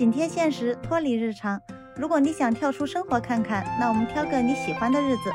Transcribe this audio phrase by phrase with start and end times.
[0.00, 1.60] 紧贴现实，脱离日常。
[1.94, 5.30] 如果你想跳出生活看看，那我们挑个你喜欢的日子。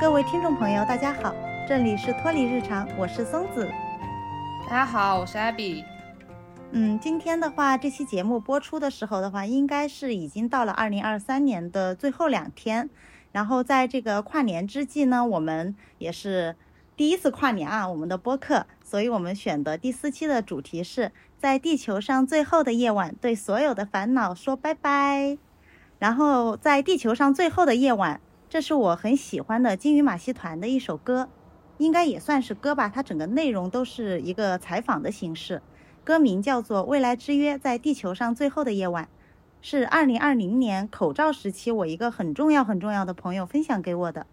[0.00, 1.34] 各位听众朋友，大家好，
[1.68, 3.68] 这里是脱离日常，我是松子。
[4.70, 5.82] 大家好，我是 Abby。
[6.70, 12.88] 嗯，今天的话，这期节目播出的时候的话，应该是已经到了二零二三年的最后两天。
[13.32, 16.54] 然后在这个跨年之际呢，我们也是
[16.96, 25.36] 第一次跨年啊，我们的播客，所以我们选的第四期的主题是在地球上最后的夜晚，对所有的烦恼说拜拜。
[25.98, 31.28] 然后在地球上最后的夜晚，这是我很喜欢的金鱼马戏团的一首歌，
[31.78, 32.88] 应该也算是歌吧。
[32.88, 35.62] 它整个内容都是一个采访的形式。
[36.04, 39.08] 歌名叫做《未来之约》，在地球上最后的夜晚，
[39.60, 44.26] 是二零二零年口罩时期我一个很重要很重要的朋友分享给我的。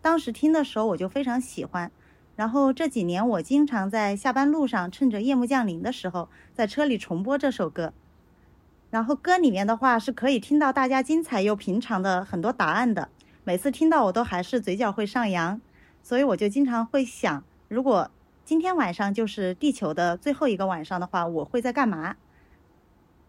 [0.00, 1.90] 当时听的时候我就非常喜欢，
[2.38, 7.92] 然后这几年我经常在下班路上趁着夜幕降临的时候，在车里重播这首歌。
[8.90, 13.08] 然后歌里面的话是可以听到大家精彩又平常的很多答案的，
[13.42, 15.60] 每次听到我都还是嘴角会上扬，
[16.00, 18.08] 所以我就经常会想，如果。
[18.44, 22.16] 今天晚上就是地球的最后一个晚上的话，我会在干嘛？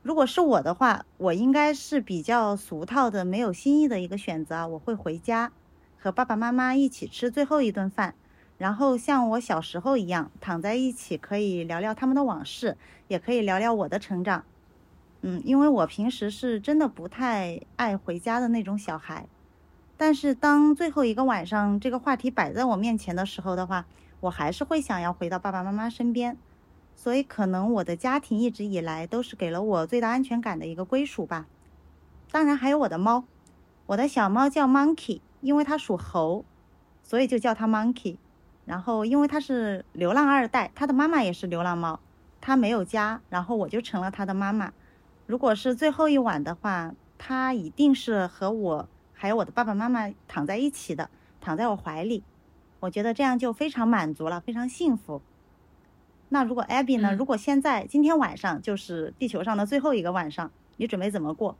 [0.02, 4.68] 如果是我的话，我应该是比较俗套的、没有新意的一个选择啊。
[4.68, 5.52] 我会回家，
[5.98, 8.16] 和爸爸妈妈一起吃最后一顿饭，
[8.60, 14.44] 然后像我小时候一样躺在一起，可以聊聊他们的往事，也可以聊聊我的成长。
[15.22, 19.28] 嗯，因为我平时是真的不太爱回家的那种小孩，
[19.98, 23.88] 但是当最后一个晚上这个话题摆在我面前的时候的话。
[24.22, 26.36] 我还是会想要回到爸爸妈妈身边，
[26.94, 31.48] 所以可能我的家庭一直以来都是给了我最大安全感的一个归属吧。
[32.30, 33.24] 当然还有我的猫，
[33.86, 36.44] 我的小猫叫 Monkey，因为它属猴，
[37.02, 38.18] 所以就叫它 Monkey。
[38.70, 42.00] 然后因为他是流浪二代，他的妈妈也是流浪猫，
[42.40, 44.72] 他没有家，然后我就成了他的妈妈。
[45.26, 51.10] 如果是最后一晚的话，他一定是和我还有我的爸爸妈妈躺在一起的，
[51.42, 52.24] 躺在我怀里。
[52.80, 55.24] 我觉得这样就非常满足了，非常幸福。
[56.30, 57.16] 那如果 Abby 呢？
[57.16, 61.58] 如果现在今天晚上就是地球上的最后一个晚上，你准备怎么过？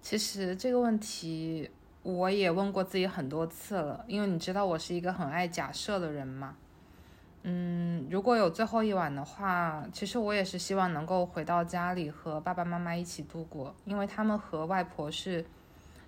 [0.00, 1.68] 其实这个问题
[2.02, 6.56] 我也问过自己很多次了，因为你知道我是一个很爱假设的人嘛。
[7.42, 15.44] 嗯，如果有最后一晚的话，其实我也是希望能够回到家里和爸爸妈妈一起度过，因为他们和外婆是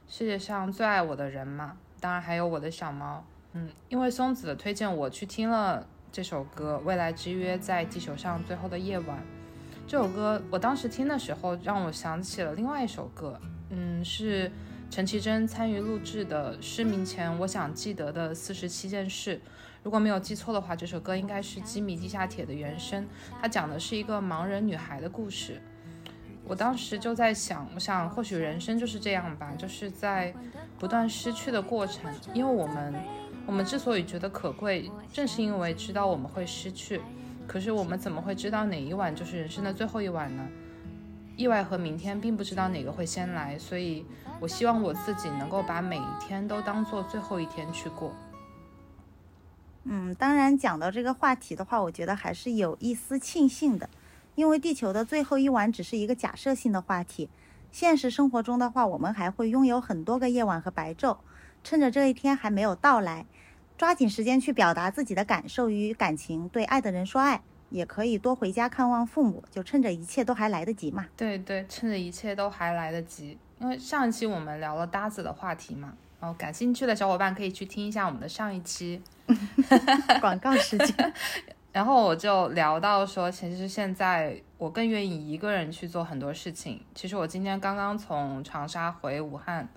[0.07, 1.77] 世界上最爱我的人嘛。
[2.01, 3.25] 当然还有我的小猫。
[3.53, 9.19] 嗯，因为松子的推荐，我去听了这首歌《未来之约》在地球上最后的夜晚。
[9.87, 14.51] 这首歌我当时听的时候，让我想起了另外一首歌，嗯，是
[14.93, 19.37] 陈绮贞参与录制的《失明前我想记得的四十七件事》。
[19.83, 23.09] 如果没有记错的话，这首歌应该是《机米地下铁》的原声。
[23.41, 25.63] 它讲的是一个盲人女孩的故事。
[26.45, 30.35] 我当时就在想，我想或许人生就是这样吧，就是在
[30.79, 32.95] 不断失去的过程，因为我们。
[33.47, 37.01] 我们之所以觉得可贵，正是因为知道我们会失去。
[37.47, 40.47] 可是我们怎么会知道哪一晚就是人生的最后一晚呢？
[41.35, 44.05] 意外和明天并不知道哪个会先来，所以
[44.43, 48.13] 我希望我自己能够把每一天都当做最后一天去过。
[49.85, 53.89] 嗯，当然讲到这个话题的话，我觉得还是有一丝庆幸的，
[54.35, 57.31] 因为地球的最后一晚只是一个假设性的话题。
[57.71, 61.19] 现实生活中的话，我们还会拥有很多个夜晚和白昼。
[61.63, 63.25] 趁着这一天还没有到来，
[63.79, 71.07] 抓紧时间去表达自己的感受与感情，对爱的人说爱，也可以多回家看望父母，就趁着一切都还来得及嘛。
[71.17, 73.39] 对对，趁着一切都还来得及。
[73.63, 79.01] 因为上一期我们聊了搭子的话题嘛，然后，感兴趣的小伙伴可以去听一下我们的上一期
[80.21, 81.15] 广告时间。
[81.71, 86.85] 然后我就聊到说，其实现在我更愿意一个人去做很多事情。
[86.93, 89.69] 其实我今天刚刚从长沙回武汉。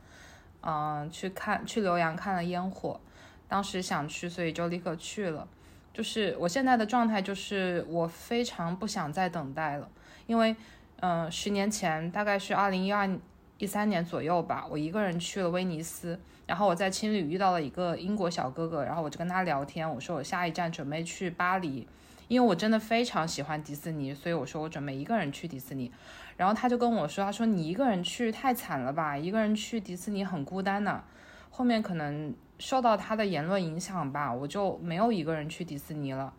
[0.67, 2.99] 嗯，去看去浏阳看了烟火，
[3.47, 5.47] 当时想去，所以就立刻去了。
[5.93, 9.87] 就是我现在的状态，就是我非常不想再等待了，
[10.25, 10.55] 因为，
[11.01, 13.07] 嗯，十年前大概是二零一二
[13.57, 21.87] 一三年左右吧，我一个人去了威尼斯，然后我在青旅遇到了一个英国小哥哥，然后我就跟他聊天，我说我下一站准备去巴黎，
[22.27, 25.91] 因为我真的非常喜欢迪士尼，所以我说我准备一个人去迪士尼。
[26.37, 31.01] 然后他就跟我说：“他说你一个人去太惨了吧，一个人去迪士尼很孤单的。”
[31.49, 36.33] 后面可能受到他的言论影响吧，我就没有一个人去迪士尼了。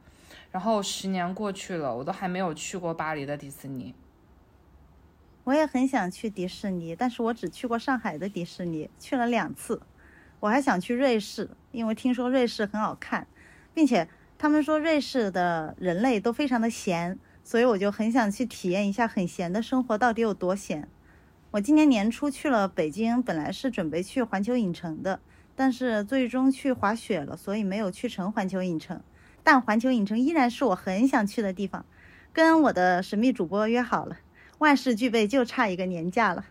[0.50, 3.94] 然后十年过去了，我都还没有去过巴黎的迪士尼。
[5.46, 9.81] 我也很想去迪士尼，但是我只去过上海的迪士尼，去了两次。
[10.40, 13.28] 我还想去瑞士，因为听说瑞士很好看，
[13.72, 17.16] 并且他们说瑞士的人类都非常的闲。
[17.44, 20.88] 所以我就很想去体验一下很闲的生活到底有多闲。
[21.52, 25.20] 我今年年初去了北京，本来是准备去环球影城的，
[25.54, 29.00] 但是最终去滑雪了，所以没有去成环球影城。
[29.44, 31.87] 但环球影城依然是我很想去的地方，
[32.32, 34.16] 跟我的神秘主播约好了，
[34.58, 36.46] 万事俱备，就差一个年假了。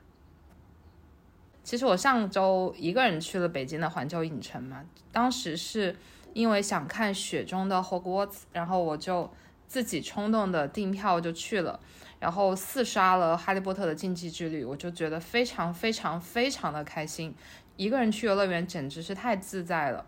[1.63, 5.95] 其实我上周一个人去了北京的环球影城嘛，当时是
[6.33, 9.31] 因为想看雪中的霍格沃茨，然后我就
[9.67, 11.79] 自己冲动的订票就去了，
[12.19, 17.33] 然后四刷了《哈利波特》的禁忌之旅，我就觉得非常非常非常的开心，
[17.77, 20.05] 一个人去游乐园简直是太自在了。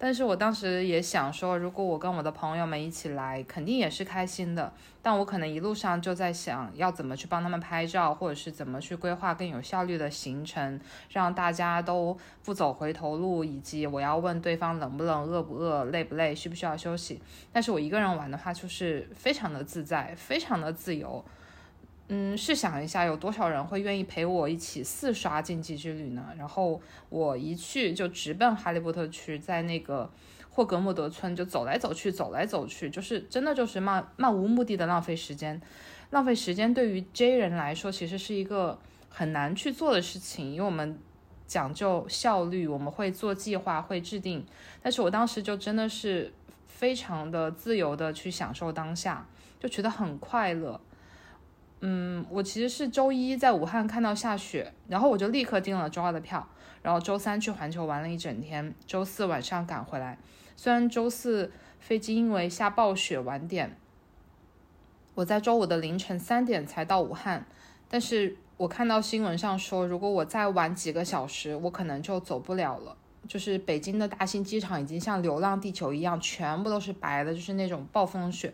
[0.00, 4.72] 但是我当时也想说，如果我跟我的朋友们一起来，肯定也是开心的。
[5.02, 10.78] 但我可能一路上就在想，要怎么去帮他们拍照，或者是怎么去规划更有效率的行程，
[11.10, 17.20] 让大家都不走回头路，以及我要问对方冷不冷、饿不饿、累不累、需不需要休息。
[17.52, 21.24] 但是我一个人玩的话，就是非常的自在，非常的自由。
[22.10, 26.24] 嗯，试想一下，有多少人会愿意陪我一起四刷禁忌之旅呢？
[26.38, 30.10] 然后我一去就直奔哈利波特区，在那个
[30.48, 35.60] 霍格莫德村就走来走去，走来走去，就是真的就是漫漫无目的的浪费时间。
[36.08, 38.78] 浪费时间对于 J 人来说，其实是一个
[39.10, 40.98] 很难去做的事情，因为我们
[41.46, 44.46] 讲究效率，我们会做计划，会制定。
[44.82, 46.32] 但是我当时就真的是
[46.66, 49.28] 非常的自由的去享受当下，
[49.60, 50.80] 就觉得很快乐。
[51.80, 56.48] 嗯，我其实是周一在武汉看到下雪，然后我就立刻订了周二的票，
[56.82, 60.18] 然后周三去环球玩了一整天，周四晚上赶回来。
[60.56, 63.76] 虽然周四飞机因为下暴雪晚点，
[65.14, 67.46] 我在周五的凌晨三点才到武汉，
[67.88, 72.96] 但是我看到新闻上说，如果我再晚几个小时，我可能就走不了了。
[73.28, 78.52] 就是北京的大兴机场已经像《流浪地球》一样，全部都是白的，就是那种暴风雪。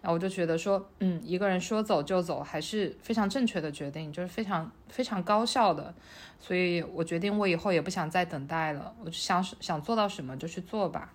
[0.00, 5.92] 然后我就觉得说，嗯，一个人说走就走还是非常正确的决定，就是非常非常高效的，
[6.38, 11.12] 所以我决定我以后也不想再等待了，我就想想做到什么就去做吧。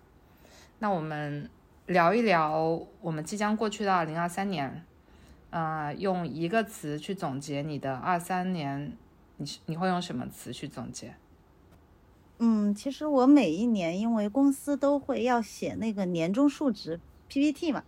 [0.80, 1.50] 那我们
[1.86, 4.84] 聊一聊我们即将过去的二零二三年，
[5.50, 8.92] 啊，用一个词去总结你的二三年，
[9.38, 11.16] 你你会用什么词去总结？
[12.40, 17.00] 嗯，其实我每一年因为公司都会要写那个年终述职
[17.30, 17.86] PPT 嘛。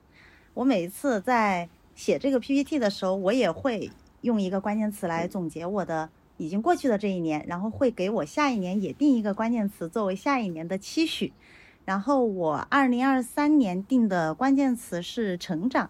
[0.56, 3.92] 我每一次在写这个 PPT 的时候，我也会
[4.22, 11.34] 用一个关键词来总结我的已经过去的这一年，然后会给我下一年也定一个关键词作为下一年的期许。
[11.84, 15.90] 然后我二零二三年定的关键词是成长。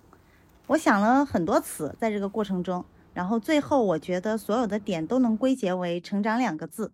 [0.65, 2.83] 我想了很多词在这个过程中，
[3.13, 6.91] 然后最后我觉得所有的点都能归结为“成长”两个字。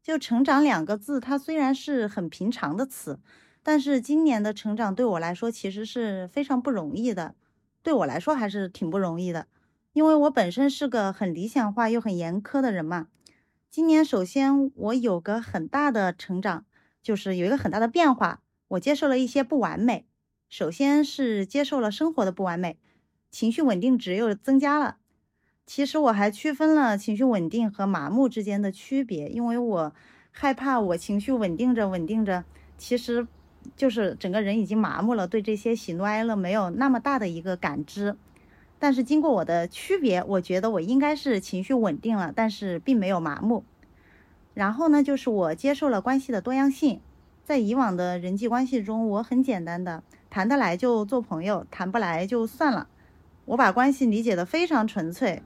[0.00, 3.18] 就“成长”两个字，它虽然是很平常的词。
[3.62, 7.34] 但是今年的成长对我来说其实是非常不容易的，
[7.82, 9.46] 对我来说还是挺不容易的，
[9.92, 13.08] 因为我本身是个很理想化又很严苛的人嘛。
[13.70, 16.64] 今年首先我有个很大的成长，
[17.02, 20.06] 就是有一个很大的变化，我接受了一些不完美。
[20.48, 22.78] 首先是接受了生活的不完美，
[23.30, 24.96] 情绪稳定值又增加了。
[25.66, 29.94] 其实我还区分了情绪稳定和麻木之间的区别，因为我
[30.30, 32.44] 害怕我情绪稳定着稳定着，
[32.78, 33.28] 其实。
[33.76, 38.16] 就是整个人已经麻木了，对这些喜怒哀乐没有那么大的一个感知。
[38.78, 43.64] 但是经过我的区别，我觉得我应该是情绪稳定了，但是并没有麻木。
[44.54, 47.00] 然后呢，就是我接受了关系的多样性。
[47.44, 52.88] 在以往的人际关系中，我很简单的，谈得来就做朋友，谈不来就算了。
[53.46, 55.42] 我把关系理解的非常纯粹，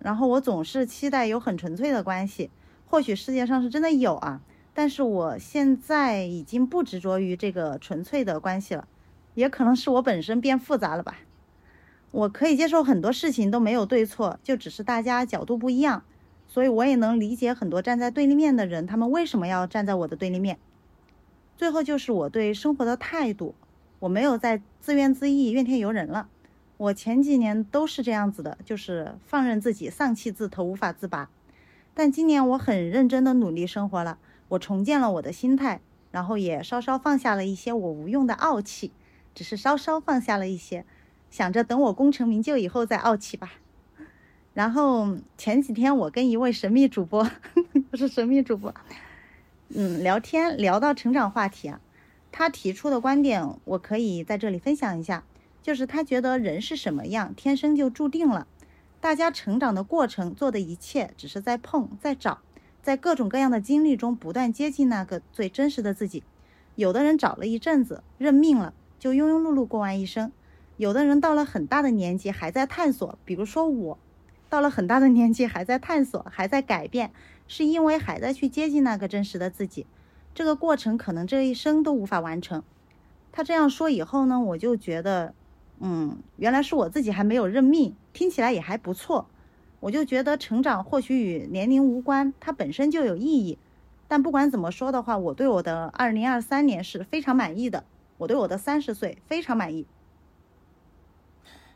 [0.00, 2.50] 然后我总是期待有很纯粹的关系。
[2.86, 4.40] 或许世界上是真的有啊。
[4.74, 8.88] 但是我现在已经不执着于这个纯粹的关系了，
[9.34, 11.18] 也可能是我本身变复杂了吧。
[12.10, 16.02] 我可以接受很多事情都没有对错，就只是大家角度不一样，
[16.46, 20.58] 所以我也能理解很多站在对立面的人，他们为什么要站在我的对立面。
[21.56, 23.54] 最后就是我对生活的态度，
[24.00, 26.28] 我没有再自怨自艾、怨天尤人了。
[26.78, 31.30] 我前几年都是这样子的，就是放任自己丧气自投、无法自拔。
[31.94, 34.18] 但今年我很认真的努力生活了。
[34.52, 35.80] 我重建了我的心态，
[36.10, 38.92] 然后也稍稍放下了一些我无用的傲气，
[39.34, 40.84] 只是稍稍放下了一些，
[41.30, 43.52] 想着等我功成名就以后再傲气吧。
[44.52, 47.26] 然后前几天我跟一位神秘主播，
[47.90, 48.74] 不是神秘主播，
[49.68, 51.80] 嗯，聊天聊到成长话题啊，
[52.30, 55.24] 他提出的观点我可以在这里分享一下，
[55.62, 58.46] 就是他觉得人是什么样，天生就注定了，
[59.00, 62.42] 大家成长的过程做的一切只是在碰，在找。
[62.82, 66.24] 在各种各样的经历中，不断接近那个最真实的自己。
[66.74, 70.30] 有的人找了一阵子，认命了，就庸庸碌碌过完一生；
[70.76, 73.98] 有的人到了很大的年纪还在探索，比如说我，
[74.48, 77.12] 到了很大的年纪还在探索，还在改变，
[77.46, 79.86] 是因为还在去接近那个真实的自己。
[80.34, 82.62] 这个过程可能这一生都无法完成。
[83.30, 85.34] 他这样说以后呢，我就觉得，
[85.78, 89.28] 嗯，原来是我自己还没有认命，听起来也还不错。
[89.82, 93.58] 我就觉得成长或许与年龄无关，它本身就有意义。
[94.06, 97.82] 但不管怎么说的话，我对我的二零二三年是非常满意的，
[98.18, 99.84] 我对我的三十岁非常满意。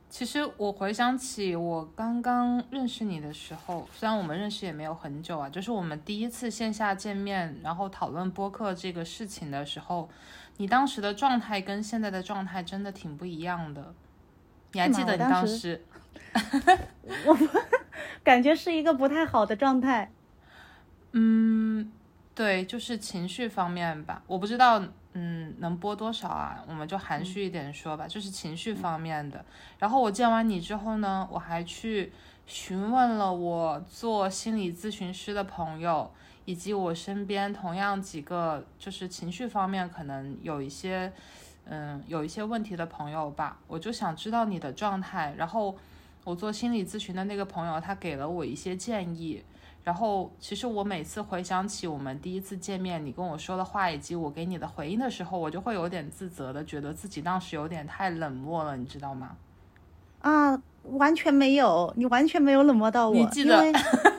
[0.09, 10.09] 其实我回想起我刚刚认识你的时候，虽然我们认识也没有很久啊，就是我们第一次线下见面，然后讨论播客这个事情的时候，
[10.59, 13.93] 你当时的状态跟现在的状态真的挺不一样的。
[14.73, 15.85] 你还记得你当时？
[17.27, 17.39] 我
[18.23, 20.11] 感觉是一个不太好的状态。
[21.13, 21.93] 嗯。
[22.35, 24.79] 对，就是情绪方面吧，我不知道，
[25.15, 26.63] 嗯，能播多少啊？
[26.69, 29.43] 我们就含蓄一点说吧，就是情绪方面的。
[29.79, 32.13] 然后我见完你之后呢，我还去
[32.45, 36.13] 询问了我做心理咨询师的朋友，
[36.45, 41.11] 以及我身边同样几个就是情绪方面可能有一些，
[41.65, 43.57] 嗯，有一些问题的朋友吧。
[43.67, 45.35] 我就想知道你的状态。
[45.39, 45.75] 然后
[46.27, 49.45] 我做心理咨询的那个朋友，他给了我一些建议。
[49.85, 59.37] 然后，其实我每次回想起我们第一次见面，你跟我说的话，以及我给你的回应的时候，我就会有点自责的，觉得自己当时有点太冷漠了，你知道吗？
[60.23, 63.15] 啊，完全没有，你完全没有冷漠到我。
[63.15, 63.65] 你记得？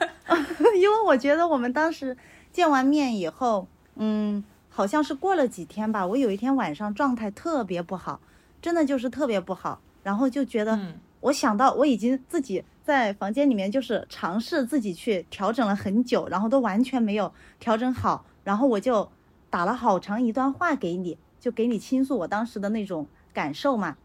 [0.80, 2.16] 因为我觉得我们当时
[2.54, 8.22] 见完面以后，嗯，好像是过了几天吧，我有一天晚上状态特别不好，
[8.62, 10.80] 真的就是特别不好，然后就觉得，
[11.22, 12.64] 我想到我已经自己。
[12.88, 19.12] 在房间里面就是尝试自己去调整了很久，然后都完全没有调整好，然后我就
[19.50, 23.98] 打了好长一段话给你，就给你倾诉我当时的那种感受嘛。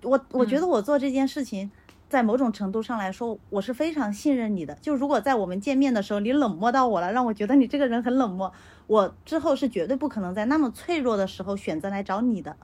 [0.00, 1.70] 我我觉得我做这件事情，
[2.08, 4.74] 在某种程度上来说，我是非常信任你的。
[4.76, 8.50] 就如果在我们见面的时候你冷漠到我了，让我觉得你这个人很冷漠，
[8.86, 12.56] 我之后是绝对不可能在那么脆弱的时候选择来找你的。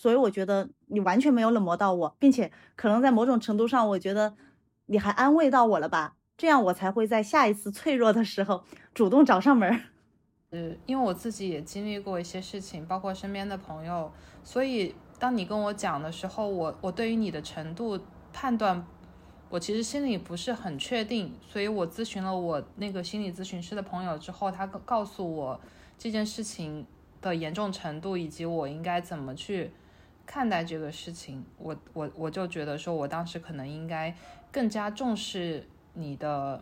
[0.00, 4.34] 所以我觉得你完全没有冷漠到我，并且可能在某种程度上，我觉得。
[4.92, 6.16] 你还安慰到我了吧？
[6.36, 9.70] 这样我才会在下一次脆弱的时候主动找上门。
[10.50, 14.10] 呃，因为我自己也经历过一些事情，包括身边的朋友，
[14.42, 18.00] 所以当你跟我讲的时候，我我对于你的程度
[18.32, 18.84] 判断，
[19.48, 21.32] 我其实心里不是很确定。
[21.46, 25.60] 所以我咨询了我那个心理咨询师的朋友之后，他告诉我
[25.96, 26.84] 这件事情
[27.20, 29.70] 的严重程度以及我应该怎么去
[30.30, 31.44] 看待这个事情。
[31.58, 34.14] 我我我就觉得说，我当时可能应该。
[34.52, 36.60] 更加重视你的，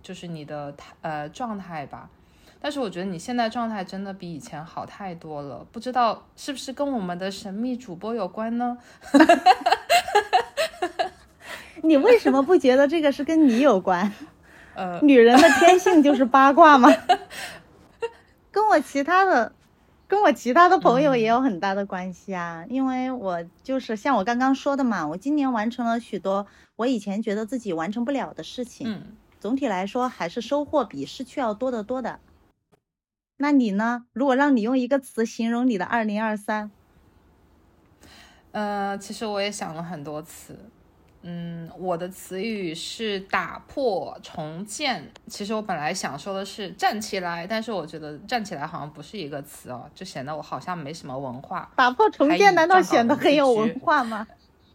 [0.00, 2.08] 就是你的态呃状态吧。
[2.60, 8.78] 但是我觉得你现在状态真的比以前好太多了，不知道是不是跟我们的神秘主播有关呢？
[11.82, 14.12] 你为什么不觉得这个是跟你有关？
[14.76, 16.88] 呃，女人的天性就是八卦吗？
[18.52, 19.50] 跟我其他的。
[20.06, 26.46] 跟我其他的朋友也有很大的关系啊，因为我就是像我刚刚说的嘛，我今年完成了许多
[26.76, 28.86] 我以前觉得自己完成不了的事情。
[28.88, 32.20] 嗯，总体来说还是收获比失去要多得多的。
[33.38, 34.06] 那你呢？
[34.12, 36.70] 如果让你用一个词形容你的二零二三，
[38.52, 40.56] 呃，其实我也想了很多词。
[41.26, 45.10] 嗯，我的词语是打破重建。
[45.26, 51.70] 其实我本来想说的是站起来，但是我觉得站起来好像不是一个词哦，就显得我好像没什么文化。
[51.76, 54.26] 打破重建难道显得很有文化吗？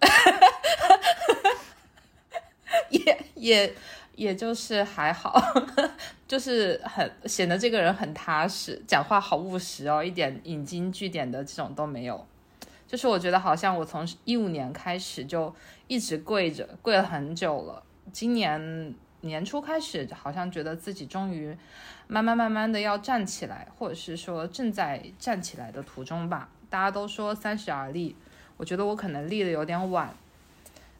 [2.89, 3.75] 也也
[4.15, 5.39] 也就是还好，
[6.27, 12.25] 就是很显得这个人很踏实，讲话好务实哦，一点引经据典的这种都没有。
[12.87, 15.53] 就是我觉得好像我从一五年开始就
[15.89, 17.83] 一直跪着，跪了很久了。
[18.13, 21.57] 今年年初开始，好像觉得自己终于
[22.07, 26.47] 慢慢慢慢的要站起来，或者是说正在站起来的途中吧。
[26.69, 28.15] 大家都说三十而立，
[28.55, 30.15] 我觉得我可能立的有点晚。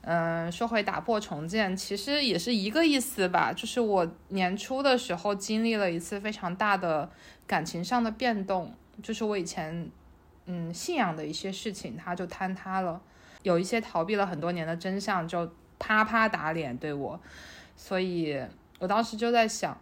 [0.02, 3.54] 嗯，说回打破重建，其实也是一个意思吧。
[3.54, 7.08] 就是我年初的时候经历了一次非常大的
[7.46, 9.92] 感情上的变动，就是我以前。
[10.52, 13.00] 嗯，信仰的一些事情，它就坍塌了。
[13.44, 17.20] 有一些逃避了很多年的真相，就啪啪打脸对我。
[17.76, 18.38] 所以
[18.80, 19.80] 我当时就在想，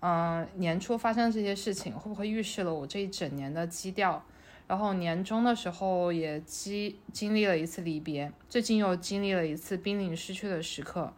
[0.00, 4.22] 嗯，年初发生这些事情，会不会预示了我这一整年的基调？
[4.66, 11.12] 然后年终的时候也经经历了一次离别，最近又经历了一次濒临失去的时刻。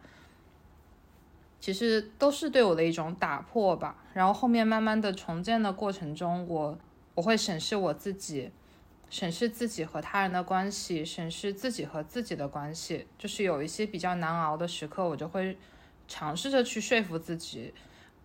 [1.59, 3.95] 其实都是对我的一种打破吧。
[4.13, 6.77] 然后后面慢慢的重建的过程中，我
[7.13, 8.51] 我会审视我自己。
[9.11, 13.05] 审视自己和他人的关系，审视自己和自己的关系。
[13.19, 15.57] 就是有一些比较难熬的时刻，我就会
[16.07, 17.73] 尝试着去说服自己，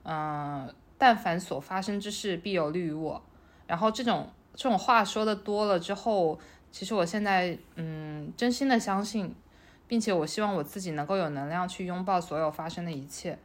[0.05, 3.21] 嗯，但凡所发生之事，必有利于我。
[3.67, 6.39] 然后这种这种话说的多了之后，
[6.71, 9.35] 其实我现在嗯，真心的相信，
[9.89, 13.37] 并且我希望我自己能够有能量去拥抱所有发生的一切。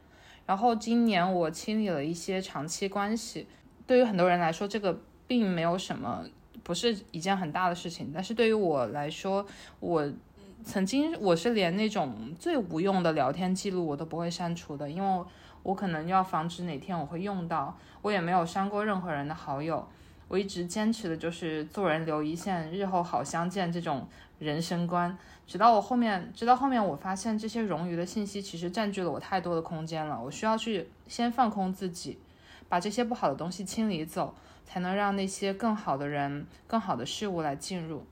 [0.45, 3.47] 然后今年我清理了一些长期关系，
[3.87, 6.25] 对于很多人来说，这个并没有什么，
[6.63, 8.11] 不是一件很大的事情。
[8.13, 9.45] 但是对于我来说，
[9.79, 10.11] 我
[10.63, 15.25] 曾经我是连那种最无用的聊天记录我都不会删除的，因为
[15.63, 17.77] 我可能要防止哪天我会用到。
[18.01, 19.87] 我也没有删过任何人的好友。
[20.27, 24.07] 我一直坚持的就是做人留一线，日后好相见这种
[24.39, 25.15] 人生观。
[25.45, 30.19] 直到我后面，直到后面，我发现这些冗余的信息其实占据了我太多的空间了。
[30.23, 32.17] 我需要去先放空自己，
[32.71, 34.33] 把这些不好的东西清理走，
[34.65, 38.03] 才能让那些更好的人、更好的事物来进入。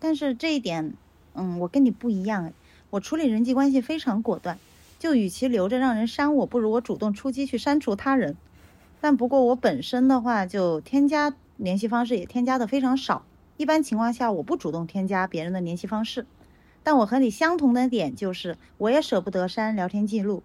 [0.00, 0.94] 但是这一点，
[1.34, 2.52] 嗯，我跟你不一样。
[2.90, 4.58] 我处理人际关系非常果断，
[4.98, 8.36] 就与其留着让人删我，不如我主动出击去删除他人。
[9.00, 13.24] 但不过我本身的话，就添加联系方式也添加的非常少。
[13.56, 16.26] 一般情况下，我不主动添加别人的联系方式。
[16.82, 20.42] 但我和你相同的点就是，我也舍不得删聊天记录。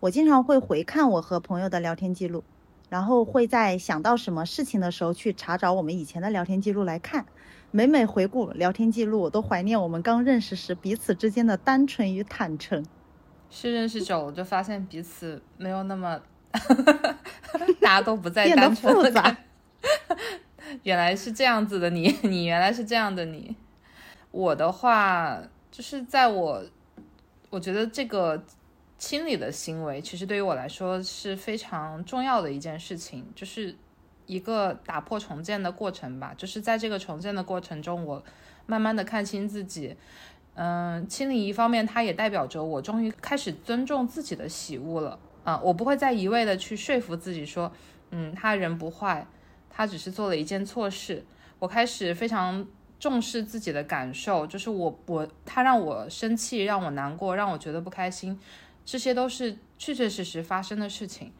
[0.00, 2.44] 我经常会回看我和朋友的聊天记录，
[2.88, 7.26] 然后会在想到什么事情的时候去查找我们以前的聊天记录来看。
[7.70, 12.86] 每每回顾聊天记录，我都怀念我们刚认识时彼此之间的单纯与坦诚。
[13.50, 16.20] 是认识久了就发现彼此没有那么。
[17.80, 19.36] 大家都不再单纯了。
[20.84, 23.56] 原来是这样子的，你你原来是这样的你。
[24.30, 25.38] 我的话
[25.70, 26.62] 就是在我，
[27.50, 28.42] 我觉得这个
[28.98, 33.74] 清理的行为，其实对于我来说是非常重要的一件事情，就是
[34.26, 36.34] 一个打破重建的过程吧。
[36.36, 38.22] 就是在这个重建的过程中，我
[38.66, 39.96] 慢慢的看清自己。
[40.54, 45.16] 嗯，清理一方面，它也代表着我终于开始尊重自己的喜恶了。
[45.44, 47.72] 啊，我不会再一味的去说服自己说，
[48.10, 49.24] 嗯，他人不坏，
[49.70, 51.24] 他只是做了一件错事。
[51.60, 52.66] 我开始非常
[52.98, 58.38] 重视自己的感受，就是我我他让我生气，让我难过，让我觉得不开心，
[58.90, 61.30] 这些都是确确实实发生的事情。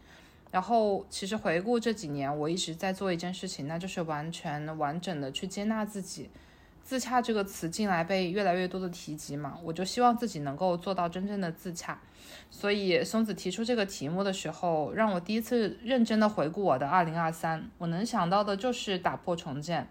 [0.50, 6.28] 然后，其实回顾这几年，我一直在做一件事情，那就是完全完整的去接纳自己。
[6.84, 11.98] 自洽这个词进来被越来越多的提及嘛，我就希望自己能够做到真正的自洽。
[12.50, 17.70] 所以松子提出这个题目的时候，让我第一次认真的回顾我的二零二三。
[17.78, 19.88] 我能想到的就是打破重建，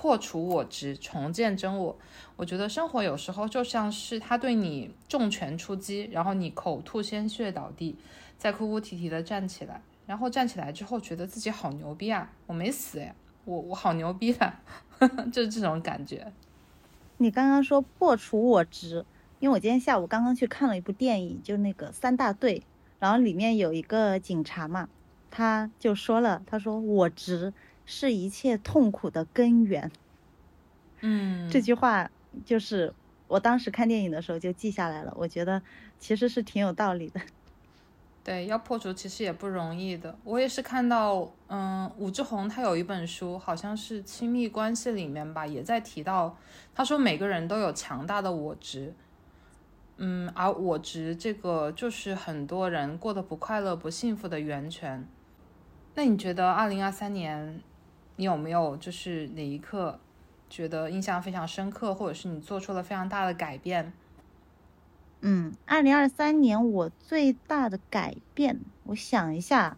[0.00, 1.98] 破除我执，重建真我。
[2.36, 7.96] 我觉得生活有时候就像是他对你重拳出击，然后你口吐鲜血倒地，
[8.38, 13.12] 再哭哭啼啼的站起来，然后站起来之后觉得自己好牛逼啊，我没死呀。
[13.44, 14.60] 我我好牛逼啊，
[15.32, 16.32] 就是这种感觉。
[17.16, 19.04] 你刚刚说破除我执，
[19.40, 22.62] 因为我今天下午刚刚去看了一部电影，就那个三大队，
[23.00, 24.88] 然后里面有一个警察嘛，
[25.28, 27.52] 他就说了，他说我执
[27.90, 29.90] 是一切痛苦的根源。
[31.00, 32.10] 嗯，这句话
[32.44, 32.92] 就是
[33.26, 35.62] 我当时看电影的时候就记下来了，我觉得
[35.98, 37.18] 其实是挺有道理的。
[38.22, 40.18] 对，要破除其实也不容易的。
[40.22, 46.36] 我也是看到，嗯，武志红他有一本书，好像是亲密关系里面吧，也在提到，
[46.74, 48.92] 他说每个人都有强大的我执，
[49.96, 55.08] 嗯，而我执这个就是很多人过得不快乐、不幸福的源泉。
[55.94, 57.60] 那你觉得二零二三年，
[58.18, 60.00] 你有没有就是哪一刻
[60.50, 63.92] 觉得印象非常深刻，或者是你做出了非常大的改变？
[65.20, 69.76] 嗯，二零二三年我最大的改变，我想一下，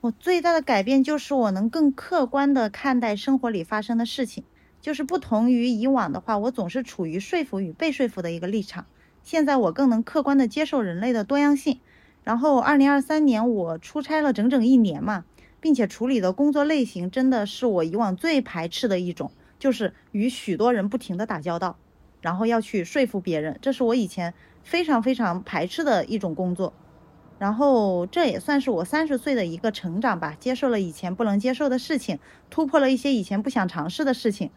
[0.00, 4.44] 我最大的改变就是我能更客观的看待生活里发生的事情，
[4.80, 8.86] 就是不同于以往的话，我总是处于说服与被说服的一个立场，
[9.24, 11.80] 现在我更能客观的接受人类的多样性。
[12.22, 15.24] 然后二零二三年我出差了整整一年嘛，
[15.64, 21.78] 并且处理的工作类型真的是我以往最排斥的一种，就是与许多人不停的打交道。
[22.20, 26.74] 然后要去说服别人，这是我以前非常非常排斥的一种工作。
[27.38, 32.18] 然后这也算是我三十岁的一个成长吧，接受了以前不能接受的事情，
[32.50, 34.50] 突破了一些以前不想尝试的事情。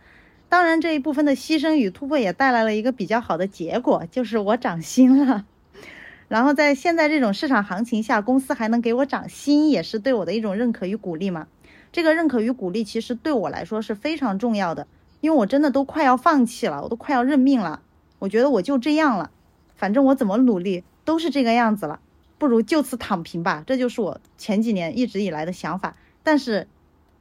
[0.50, 5.46] 当然，这一部分的牺牲与突破也带来了一个比较好的结果，就是我涨薪了。
[6.28, 11.48] 然后在现在这种市场行情下，公司还能给我涨薪，也是对我的一种认可与鼓励嘛。
[11.92, 14.88] 这个认可与鼓励其实对我来说是非常重要的。
[15.20, 17.82] 因为我真的都快要放弃了，我都快要认命了。
[18.20, 19.32] 我觉得我就这样了，
[19.76, 22.00] 反正我怎么努力都是这个样子了，
[22.38, 23.64] 不如就此躺平吧。
[23.66, 25.96] 这就是我前几年一直以来的想法。
[26.22, 26.68] 但是，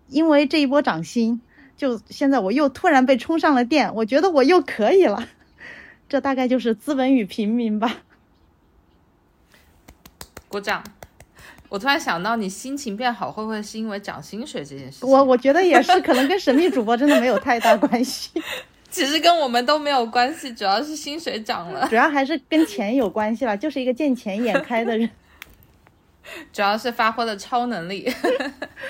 [0.09, 1.41] 因为这一波涨薪，
[1.77, 5.27] 就现在我又突然被充上了电，我觉得我又可以了。
[6.09, 8.03] 这大概就是资本与平民吧。
[10.49, 10.83] 鼓掌。
[11.69, 15.09] 我突然想到，你心情变好会不会是因为涨薪水这件事情？
[15.09, 18.31] 我我觉得也是，可能跟神秘主播真的没有太大关系。
[18.89, 23.57] 其实跟我们都没有关系，主要是薪水涨了，主要还是跟钱有关系了。
[23.57, 25.11] 就是一个见钱眼开的人，
[26.53, 28.09] 主要是发挥了超能力。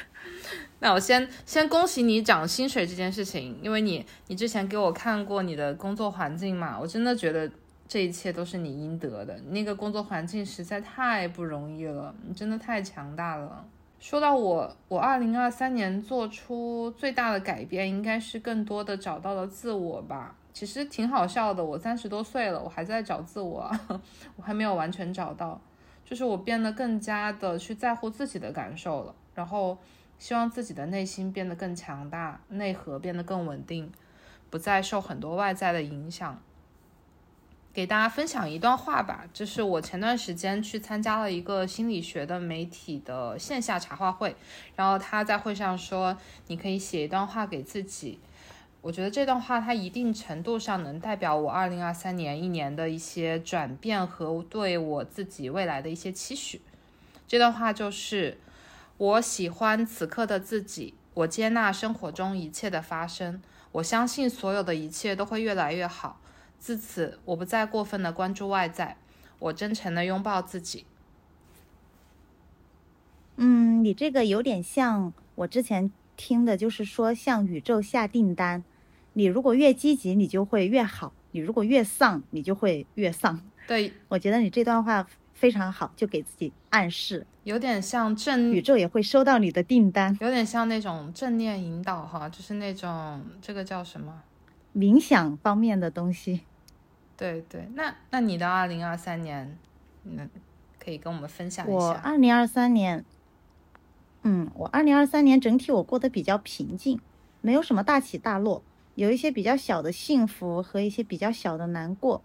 [0.80, 7.50] 那我先先恭喜你涨薪水这件事情，因为你你之前给我看过你的工作环境嘛，我真的觉得。
[7.88, 9.38] 这一切都是你应得的。
[9.48, 13.64] 那个工作环境实在太不容易了，你真的太强大了。
[13.98, 20.36] 说到我，我二零二三年做出最大的改变，应该是更多的找到了自我吧。
[20.52, 23.70] 其实挺好笑的，我三十多岁了，我还在找自我，
[24.36, 25.60] 我还没有完全找到。
[26.04, 29.76] 就是我变得更加的去在乎自己的感受了，然后
[30.18, 33.90] 希望自己的内心变得更强大，内核变得更稳定，
[34.48, 36.40] 不再受很多外在的影响。
[37.76, 44.34] 给大家分享一段话吧，这是我前段时间去参加了一个心理学的媒体的线下茶话会，
[44.76, 48.18] 然后他在会上说，你可以写一段话给自己。
[48.80, 56.62] 我觉得这段话它一定程度上能代表我二零二三年一年的一些转变和对我自己未来的一些期许。
[57.28, 58.38] 这段话就是：
[58.96, 66.18] 我喜欢此刻的自己，我接纳生活中一切的发生，我相信所有的一切都会越来越好。
[66.58, 68.96] 自此，我不再过分的关注外在，
[69.38, 70.84] 我真诚的拥抱自己。
[73.36, 78.64] 嗯，你这个有点像我之前听的，就是说向宇宙下订单。
[79.12, 83.40] 你如果越积极，你就会越好；你如果越丧，你就会越丧。
[83.66, 94.22] 对， 我觉得你这段话非常好，就给自己暗示，有点像正宇宙也会收到你的订单，有点像那种正念引导哈，就是那种这个叫什么？
[94.76, 96.42] 冥想方面的东西，
[97.16, 99.56] 对对，那那你的二零二三年，
[100.04, 100.28] 嗯，
[100.78, 101.74] 可以跟我们分享一下。
[101.74, 103.02] 我二零二三年，
[104.22, 107.00] 嗯，我二零二三年整体我过得比较平静，
[107.40, 108.62] 没有什么大起大落，
[108.96, 112.22] 有一些比较小的幸福和一些比较小的难过，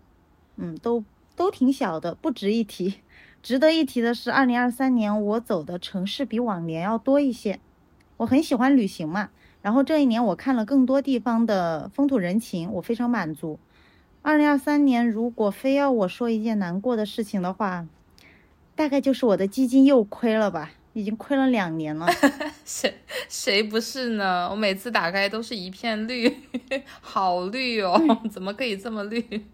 [0.57, 1.05] 嗯，都
[1.37, 2.95] 都挺小的，不值一提。
[3.41, 7.61] 值得一提的是，二零二三年我走的城市比往年要多一些。
[8.17, 9.29] 我很喜欢旅行嘛。
[9.61, 13.59] 然后这一年我看了更多地方的风土人情，我非常满足。
[14.23, 17.87] 二零二三年如果非要我说一件难过的事情的话，
[18.75, 22.07] 大概就是我的基金又亏了吧，已经亏了两年了。
[22.65, 22.93] 谁
[23.27, 24.47] 谁不是呢？
[24.49, 26.35] 我每次打开都是一片绿，
[27.01, 27.99] 好绿哦，
[28.31, 29.45] 怎么可以这么绿？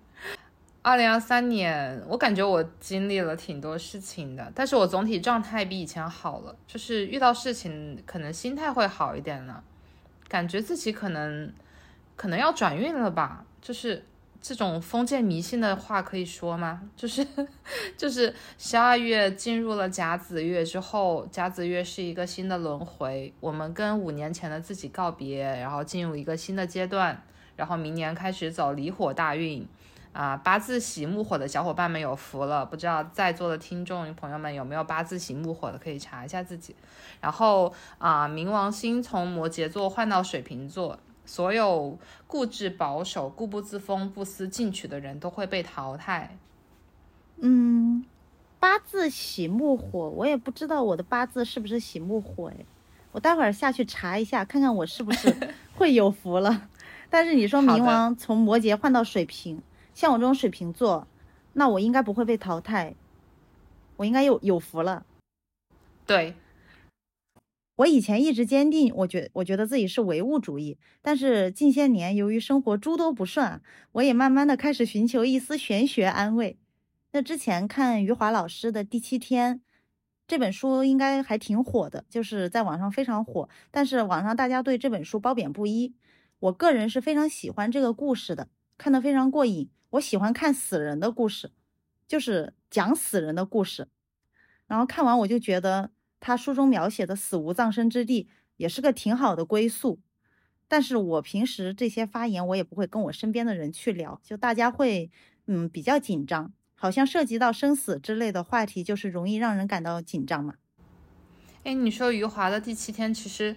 [0.81, 9.63] 二零二三年我感觉我经历了挺多事情的，但是我总体状态比以前好了，就是遇到事情可能心态会好一点了。
[10.27, 11.51] 感觉自己可能，
[12.15, 13.45] 可能要转运了吧？
[13.61, 14.03] 就是
[14.41, 16.81] 这种封建迷信的话可以说吗？
[16.95, 17.25] 就是，
[17.97, 27.21] 就是十二月进入了甲子月之后，甲子月是一个新的轮回，我们跟五年前的自己告别，然后进入一个新的阶段，
[27.55, 29.67] 然后明年开始走离火大运。
[30.17, 32.65] 啊，八字喜木火的小伙伴们有福了！
[32.65, 36.75] 不知道在座的听众朋友们有没有八字喜木火的，可以查一下自己。
[37.21, 46.35] 然后啊，冥王星从摩羯座换到水瓶座，所有固执保守、固步自封、不思进取的人都会被淘汰。
[47.39, 48.03] 嗯，
[48.59, 52.65] 八字喜木火，我也不知道我的八字是不是喜木火哎，
[53.11, 55.31] 我待会儿下去查一下，看看我是不是
[55.77, 56.69] 会有福了。
[57.07, 59.61] 但是你说冥王从摩羯换到水瓶。
[59.97, 61.07] 像我这种水瓶座，
[61.53, 62.93] 那我应该不会被淘汰，
[63.95, 65.07] 我应该有有福了。
[66.05, 66.35] 对，
[67.77, 73.59] 我以前一直坚定，我觉我觉得自己是唯物主义，但是近些年由于生活诸多不顺，
[73.93, 76.59] 我也慢慢的开始寻求一丝玄学安慰。
[77.13, 79.55] 那之前看余华老师的《第七天》
[80.27, 85.95] 这本书，应该还挺火的，就是在网上非常火，但是网上大家对这本书褒贬不一。
[86.37, 89.69] 我个人是非常喜欢这个故事的，看得非常过瘾。
[89.91, 91.51] 我喜欢看死人的故事，
[92.07, 93.87] 就是讲死人的故事。
[94.67, 99.99] 然后看完我就觉得他书中描写的死无葬身之地也是个挺好的归宿。
[100.67, 105.09] 但是我平时这些发言我也不会跟我身边的人去聊，就大家会
[105.45, 110.55] 嗯比较紧张，好像涉及到生死之类的话题，就是容易让人感到紧张嘛。
[111.63, 113.55] 哎，你说余华的第七天，其实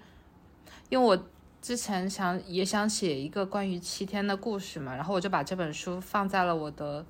[0.88, 1.28] 因为我。
[1.60, 7.04] 之前想也想写一个关于七天的故事嘛，然后我就把这本书放在了我的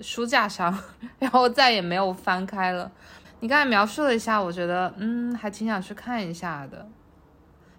[0.00, 0.78] 书架上，
[1.18, 2.92] 然后再也没有翻开了。
[3.40, 6.88] 你刚才描述了一下，我觉得嗯，还挺想去看一下的。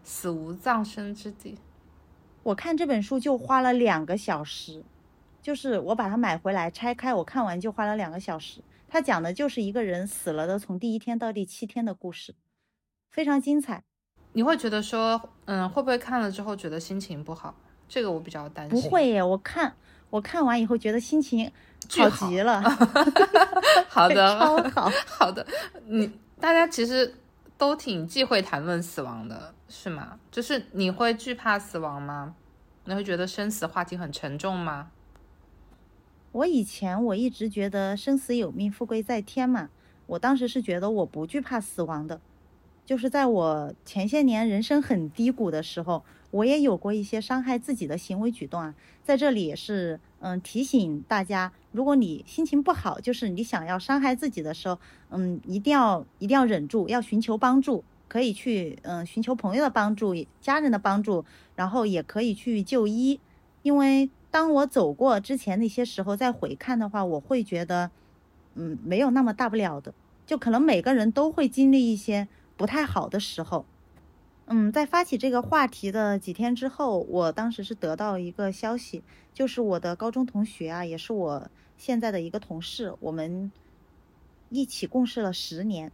[0.04, 1.60] 死无葬身之地，
[2.42, 4.84] 我看这本书就花了两个小时，
[5.40, 8.62] 就是我把它买回来拆开，我看完就花了两个小时。
[8.88, 12.34] 它讲的就是一个人死了的从第一天到第七天的故事，
[13.12, 13.84] 非常精彩。
[14.34, 17.56] 你会觉得说，嗯，会不会看了之后觉得心情不好？
[17.88, 18.80] 这个我比较担心。
[18.80, 19.74] 不会耶，我看
[20.12, 21.52] 我看完以后觉得心情
[21.90, 22.62] 好极了。
[23.90, 25.44] 好的，超好 好的。
[25.88, 27.16] 你大家其实
[27.58, 30.20] 都挺忌讳谈论死亡的，是吗？
[30.30, 32.36] 就是你会惧怕死亡吗？
[32.86, 34.92] 你会觉得生死话题很沉重吗？
[36.32, 39.70] 我以前我一直觉得生死有命，富贵在天嘛。
[40.06, 42.22] 我当时是觉得我不惧怕死亡的。
[42.90, 48.74] 就是在我前些年人生很低谷的时候，我也有过一些伤害自己的行为举动啊。
[49.04, 54.80] 在这里也是，嗯，提醒大家，如果你心情不好，就是你想要伤害自己的时候，
[55.12, 61.24] 嗯，一定要一定要忍住，要寻求帮助，可以去，嗯，寻求朋友的帮助、家人的帮助，
[61.56, 63.20] 然后也可以去就医。
[63.62, 67.92] 因为当我走过之前那些时候再回看的话，我会觉得，
[68.56, 69.94] 嗯，没有那么大不了的，
[70.26, 72.28] 就可能每个人都会经历一些。
[72.60, 73.66] 不太好的时候，
[74.48, 79.02] 嗯，在发起这个话题的几天之后，我当时是得到一个消息，
[79.34, 83.50] 就是我的高中同学啊，也是我现在的一个同事，我们
[84.50, 85.94] 一起共事了十年，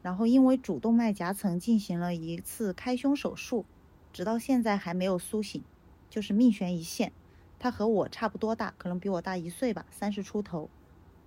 [0.00, 3.66] 然后因为主动脉夹层进行了一次开胸手术，
[4.10, 5.62] 直到现在还没有苏醒，
[6.08, 7.12] 就是命悬一线。
[7.58, 10.70] 他和我差不多大，可能比我大一岁吧，三十出头。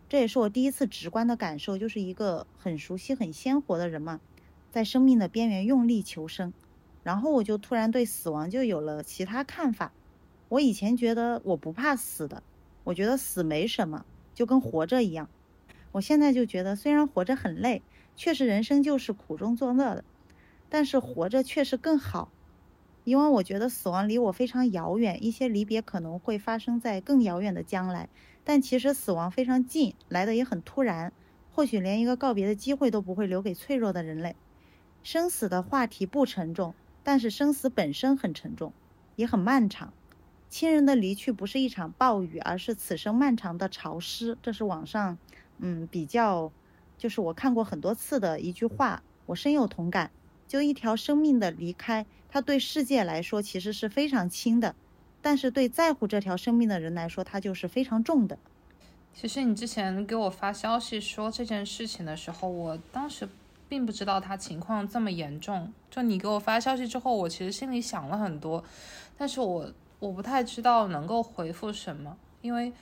[0.09, 4.19] 这也是我第一次直观的感受，就是一个很熟悉、很鲜活的人嘛。
[4.71, 6.53] 在生命的边缘用力求生，
[7.03, 9.91] 然后我就突然对死亡就有了其他看法。
[10.47, 12.41] 我以前觉得我不怕死的，
[12.85, 15.29] 我觉得死没什么，就跟活着一样。
[15.91, 17.81] 我现在就觉得，虽然活着很累，
[18.15, 20.05] 确实人生就是苦中作乐的，
[20.69, 22.31] 但是活着确实更好。
[23.03, 28.07] 因为我觉得死亡离我非常遥远，一些离别可能会发生在更遥远的将来，
[28.43, 31.11] 但其实死亡非常近，来的也很突然，
[31.51, 34.35] 或许连一个告别的机会都不会留给脆弱的人类。
[35.03, 38.71] 生死的话题不沉重，但是生死本身很沉重，
[39.15, 39.91] 也很漫长。
[40.49, 44.37] 亲人的离去不是一场暴雨，而是此生漫长的潮湿。
[44.43, 45.17] 这是网上，
[45.59, 46.51] 嗯，比较，
[46.97, 50.11] 就是我看过很多次的一句话，我深有同感。
[50.47, 54.75] 就一条生命的离开，它对世界来说其实是非常轻的，
[55.21, 58.37] 但是对在乎这条生命的人来说，它就是非常重的。
[59.13, 63.27] 其实你之前给我发消息说这件事情的时候，我当时。
[63.71, 65.71] 并不知道他情况这么严重。
[65.89, 68.61] 就你给我发消息之后，我其实心里想了很多，
[69.17, 72.73] 但是我我不太知道能够回复什么，因为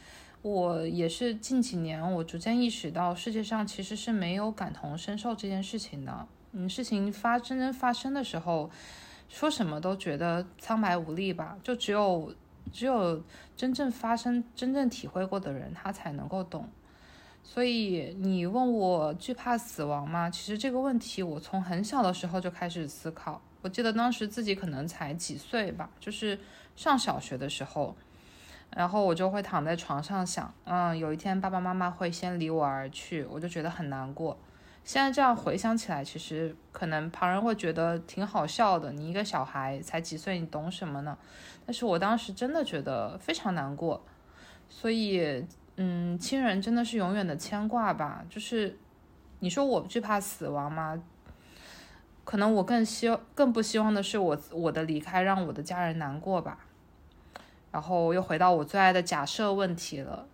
[0.42, 6.28] 我也是近几年我逐渐意识到世界上其实是没有感同身受这件事情的。
[6.54, 8.72] 嗯，事情发生真正发生的时候，
[9.28, 11.56] 说什么都觉得苍白无力吧。
[11.62, 12.34] 就只有
[12.74, 13.22] 只有
[13.56, 16.68] 真正发生、真正体会过的人，他才能够懂。
[17.52, 20.30] 所以你问我惧怕死亡吗？
[20.30, 23.42] 其实这个问题我从很小的时候就开始思考。
[23.64, 26.40] 我记得当时自己可能才几岁吧，就是
[26.76, 27.96] 上小学的时候，
[28.70, 34.38] 然后我就会躺在床上想，嗯，有一天爸爸妈妈会先离我而去，我就觉得很难过。
[34.84, 38.92] 现在这样回想起来，其实可能旁人会觉得挺好笑的。
[38.92, 41.18] 你一个小孩才几岁，你懂什么呢？
[41.66, 44.04] 但是我当时真的觉得非常难过，
[44.70, 45.48] 所以。
[45.82, 48.22] 嗯，亲人真的是永远的牵挂吧？
[48.30, 48.78] 就是
[49.40, 51.02] 你说我惧怕死亡吗？
[52.26, 56.58] 可能我更希更不希望的是我我的离开让我的家人难过吧。
[57.72, 60.28] 然后又回到我最爱的假设问题了：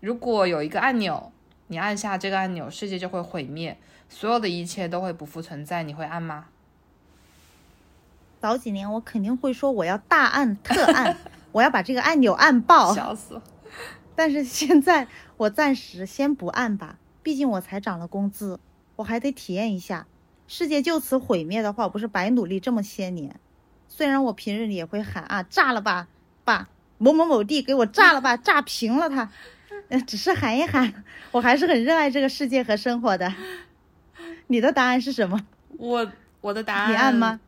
[0.00, 1.30] 如果有一个按钮，
[1.68, 6.46] 你按下这个按钮，世界就会毁灭，所有的一切都会不复存在，你会按吗？
[8.40, 11.16] 早几年我肯定会说我要大按特按，
[11.52, 13.40] 我要把这个按钮按爆，笑死。
[14.20, 18.60] 但是现在我暂时先不按吧，毕竟我才涨了工资，
[18.96, 20.06] 我还得体验一下。
[20.46, 23.40] 世界就此毁灭的话，我不是白努力这么些年。
[23.88, 26.06] 虽然我平日里也会喊啊，炸了吧，
[26.44, 29.30] 爸，某某某地给我炸了吧，炸平了它。
[29.88, 31.02] 嗯，只是喊一喊，
[31.32, 33.32] 我还是很热爱这个世界和生活的。
[34.48, 35.40] 你的答案是什么？
[35.78, 37.40] 我我的答案，你按吗？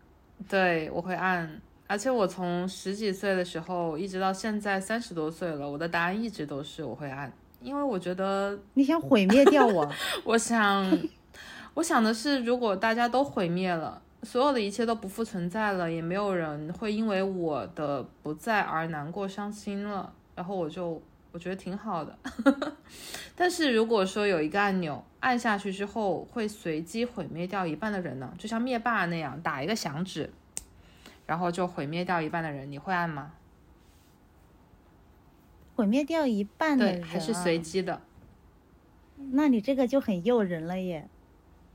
[0.48, 1.61] 对，我会按。
[1.92, 9.87] 而且我从十几岁的时候一直到现在三十多岁了，我的答案一直都是我会按，因为我觉得你想毁灭掉我。
[10.24, 10.90] 我想，
[11.74, 20.98] 我想的是，如果大家都毁灭了，所有的一切都不复存在了，也没有人会因为我的不在而难过伤心了，然后我就
[21.31, 22.18] 我觉得挺好的。
[23.37, 28.33] 但是如果说有一个按钮按下去之后会随机毁灭掉一半的人呢？
[28.38, 30.31] 就像灭霸那样打一个响指。
[31.26, 33.32] 然后就毁灭掉一半的人，你会按吗？
[35.74, 38.00] 毁灭掉一半的人，还是随机的？
[39.30, 41.08] 那你这个就很诱人了耶！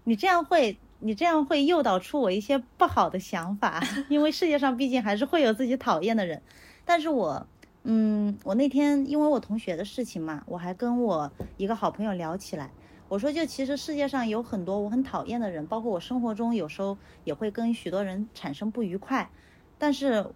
[0.03, 6.41] 你这样会，你这样会诱导出我一些不好的想法， 因为世界上毕竟还是会有自己讨厌的人。
[6.85, 7.47] 但是我，
[7.83, 12.69] 嗯，我那天因为我同学的事情嘛，我还跟我一个好朋友聊起来。
[13.09, 19.29] 我说，就其实世界上有很多我很讨厌的人，包括我生活中有时候也会跟许多人产生不愉快，
[19.77, 20.31] 但是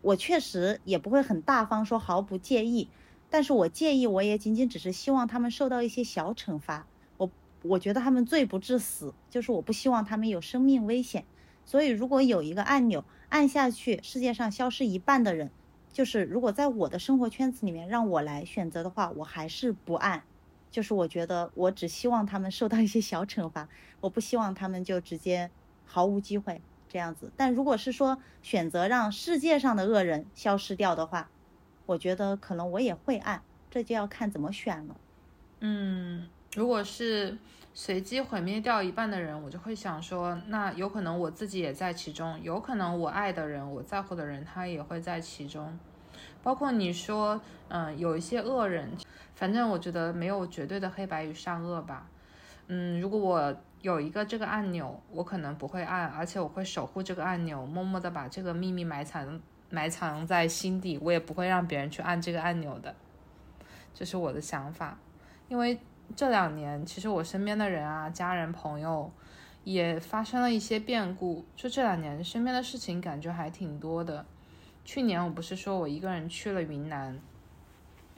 [0.00, 2.88] 我确实也不会很大方说毫不介意。
[3.28, 6.86] 但是我介意，我也仅仅只是希望他们受到一些小惩罚。
[7.18, 7.30] 我
[7.62, 11.24] 我觉得他们罪不至死，就是我不希望他们有生命危险。
[11.66, 15.50] 所以如果有一个按钮按下去，世界上消失一半的人，
[15.92, 20.22] 就是如果在我的生活圈子里面让我来选择的话，我还是不按。
[20.74, 23.68] 就是我觉得，我只希望他们受到一些小惩罚，
[24.00, 25.48] 我不希望他们就直接
[25.84, 27.30] 毫无机会这样子。
[27.36, 31.30] 但如果是说选择让世界上的恶人消失掉的话，
[31.86, 34.96] 我觉得可能我也会按，这就要看怎么选了。
[35.60, 37.38] 嗯，如果是
[37.72, 45.78] 随机毁灭掉一半的人，我就会想说，那有可能我自己也在其中，有可能我爱的人、我在乎的人他也会在其中。
[46.42, 48.90] 包括你说，嗯，有一些恶人，
[49.34, 52.06] 反正我觉得没有绝对的黑白与善恶吧。
[52.68, 62.94] 嗯，如果我有一个这个按钮，我可能不会按，而且我会守护这个按钮，默默的把这个秘密埋藏埋藏在心底，我也不会让别人去按这个按钮的。
[63.92, 64.96] 这是我的想法。
[65.48, 65.78] 因为
[66.16, 69.12] 这两年，其实我身边的人啊，家人朋友
[69.62, 74.24] 也发生了一些变故，就这两年身边的事情感觉还挺多的。
[74.86, 77.20] 去年我不是说我一个人去了云南，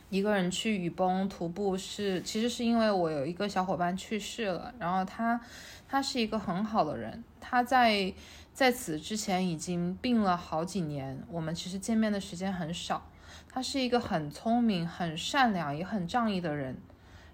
[0.08, 5.40] 一个人去雨崩徒步，是其实是因为我有一个小伙伴去世了，然后他
[5.88, 8.12] 他是一个很好的人，他在
[8.52, 13.02] 在此之前已经病了好几年，我们其实见面的时间很少。
[13.48, 16.76] 他是一个很聪明、很善良也很仗义的人，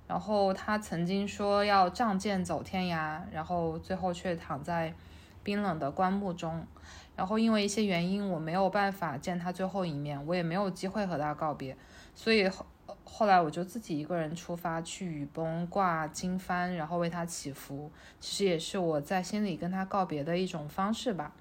[0.06, 4.94] 然后他曾经说要仗剑走天涯，然后最后却躺在
[5.42, 6.64] 冰冷的棺木中。
[7.14, 11.76] 然后因为一些原因，我没有办法见他最后一面，我也没有机会和他告别，
[12.14, 12.66] 所以后
[13.04, 21.32] 后来我就自己一个人出发去雨崩挂经幡，然后为他祈福，其实也是我在心里跟他告别的一种方式吧。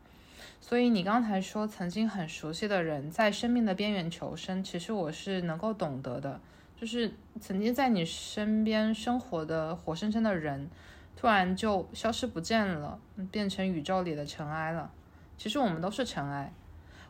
[0.60, 6.40] 所以你刚才说曾经很熟悉的人在生命的边缘求生，其实我是能够懂得的，
[6.80, 10.70] 就是曾经在你身边生活的活生生的人，
[11.16, 13.00] 突然就消失不见了，
[13.32, 14.92] 变成宇宙里的尘埃了。
[15.38, 16.54] 其实我们都是尘埃。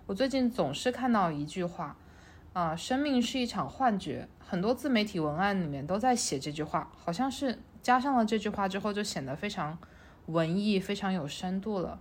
[0.05, 1.95] 我最近总是看到一句话，
[2.53, 4.27] 啊，生命是一场幻觉。
[4.39, 9.77] 很多自媒体文案里面都在写这句话，好像是加上了这句话之后，就显得非常
[10.25, 11.97] 文艺、非常有深度了。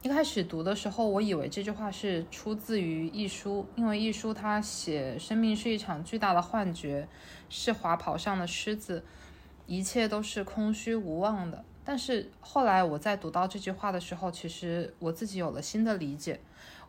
[0.00, 7.06] 一开始读的时候，我以为这句话是出自于一书，因为一书他写生命是一场巨大的幻觉，
[7.50, 9.04] 是滑跑上的狮子，
[9.66, 11.62] 一切都是空虚无望的。
[11.84, 16.40] 但是后来我在读到这句话的时候，其实我自己有了新的理解。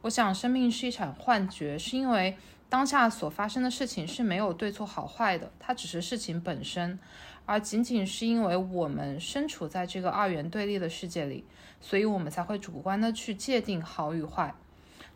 [0.01, 2.37] 我想，生命是一场幻觉，是因为
[2.69, 6.97] 当下所发生的事情是没有对错好坏的，它只是事情本身。
[7.45, 11.43] 而仅仅是因为我们身处在这个二元对立的世界里，
[11.81, 14.55] 所以我们才会主观的去界定好与坏。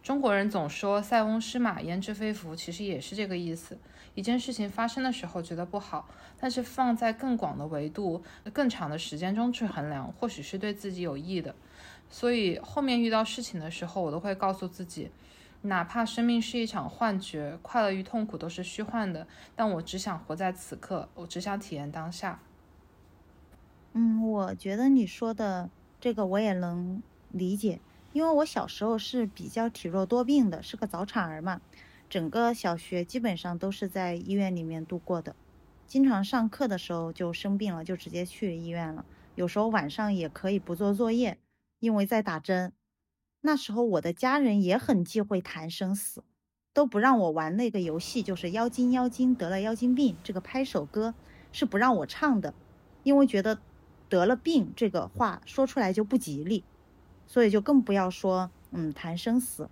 [0.01, 3.77] 中国人总说“塞翁失马，焉知非福”，其实也是这个意思。
[4.15, 11.55] 一件事情发生的时候觉得不好，但是放在更广的维度、更长的时间中去衡量，或许是对自己有益的。
[12.09, 15.09] 所以后面遇到事情的时候，我都会告诉自己，
[15.61, 22.39] 哪怕生命是一场幻觉，快乐与痛苦都是虚幻的，但我只想活在此刻，我只想体验当下。
[23.93, 27.79] 嗯，我觉得你说的这个我也能理解，
[28.11, 31.61] 因为我小时候是比较体弱多病的，是个早产儿嘛。
[32.09, 35.35] 整个小学基本上都是在医院里面度过的，
[35.87, 39.03] 经常上课的时候就生病了，就直接去医院了。
[39.33, 41.39] 有时候晚上也可以不做作业，
[41.83, 42.71] 因为在打针。
[43.41, 46.23] 那时候我的家人也很忌讳谈生死，
[46.73, 51.13] 都不让我玩那个游戏，就是妖精妖精得了妖精病这个拍手歌
[51.51, 52.53] 是不让我唱的，
[53.03, 53.59] 因为觉得
[54.07, 56.63] 得了病这个话说出来就不吉利，
[57.27, 59.69] 所以就更不要说嗯谈生死，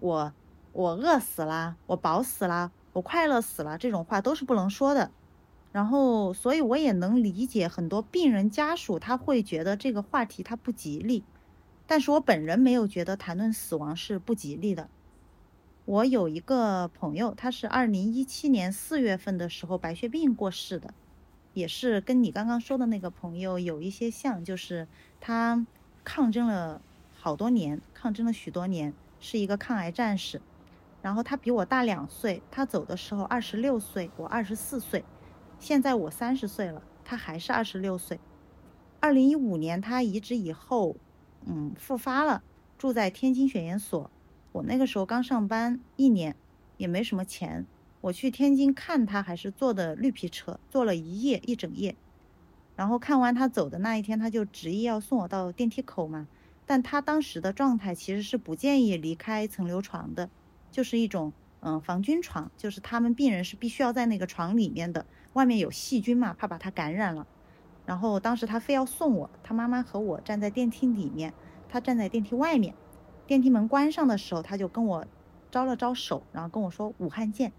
[0.00, 0.32] 我。
[0.76, 5.12] 我饿死了，我饱死了，我快乐死了，这种话都是不能说的。
[5.70, 11.22] 然后，所以我也能理解很多病人家属他会觉得这个话题他不吉利，
[11.86, 14.88] 但是我本人没有觉得谈论死亡是不吉利的。
[15.84, 20.94] 我有一个朋友，他是二零一七年四月份的时候白血病过世的，
[21.52, 24.88] 也是跟你刚刚说的那个朋友有一些像，就是
[25.20, 25.66] 他
[26.02, 26.80] 抗争了
[27.12, 30.40] 好多年，抗争了许多年，是一个抗癌战士。
[31.02, 35.04] 然后他比我大两岁，他走的时候二十六岁，我二十四岁，
[35.58, 38.18] 现在我三十岁了，他还是二十六岁。
[39.00, 40.96] 二零一五年他移植以后，
[41.46, 42.42] 嗯，复发了，
[42.78, 44.10] 住在天津血研所。
[44.52, 46.36] 我那个时候刚上班一年，
[46.76, 47.66] 也没什么钱，
[48.00, 51.96] 我去天津看他还是坐的绿皮车，坐了一夜一整夜。
[52.76, 56.26] 然后看完他走的那一天，他就执意要送我到电梯口嘛。
[56.66, 60.30] 但他当时的状态其实是不建议离开层流床的，
[60.70, 67.26] 就是一种嗯防菌床，就是他们病人是必须要在那个床里面的，外面有细菌嘛，怕把他感染了。
[67.86, 71.32] 然后当时他非要送我，他妈妈和我站在电梯里面，
[71.68, 72.74] 他站在电梯外面，
[73.26, 75.06] 电梯门关上的时候，他就跟我
[75.50, 77.52] 招了招手，然后跟我说“武汉见”。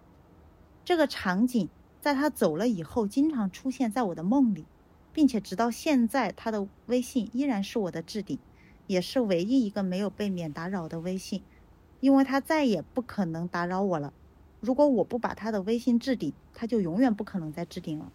[0.84, 1.70] 这个场景
[2.02, 4.66] 在他走了以后，经常出现在我的梦里，
[5.14, 8.40] 并且直到现在，他的微信依然是我的置顶。
[8.88, 11.42] 也是唯一一个没有被免打扰的微信，
[12.02, 14.14] 因为他再也不可能打扰我了。
[14.60, 18.12] 如果我不把他的微信置顶，他就永远不可能再置顶了。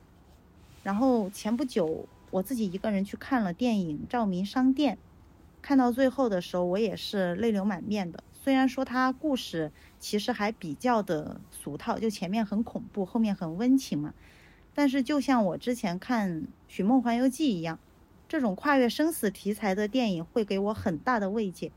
[0.91, 4.97] 然后前不久我自己一个人去看了电影《照明商店》，
[5.62, 8.24] 看到最后的时候，我也是泪流满面的。
[8.32, 9.70] 虽然说它故事
[10.01, 14.12] 其实还比较的俗套，就前面很恐怖，后面很温情嘛，
[14.74, 17.78] 但是就像我之前看《寻梦环游记》一样。
[18.26, 21.70] 这种跨越生死题材的电影会给我很大的慰藉。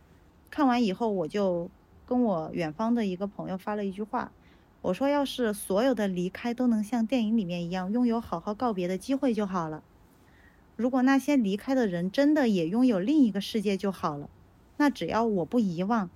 [0.50, 1.70] 看完以后，我就
[2.08, 4.32] 跟我远方的一个朋友发了一句话，
[4.84, 9.84] 我说：“要是所有的离开都能像电影里面一样，拥有好好告别的机会就好了。
[10.76, 14.30] 如果那些离开的人真的也拥有另一个世界就好了。
[14.78, 16.12] 那只要我不遗忘，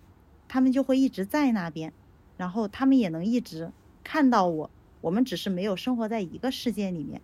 [0.48, 1.92] 他们就会一直在那边，
[2.38, 3.72] 然后他们也能一直
[4.04, 4.70] 看到我。
[5.02, 7.22] 我们只是没有生活在一个世界里面，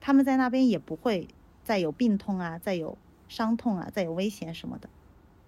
[0.00, 1.28] 他们在那边也不会。”
[1.64, 4.90] 再有病痛啊，再有伤痛啊，再有危险什么的，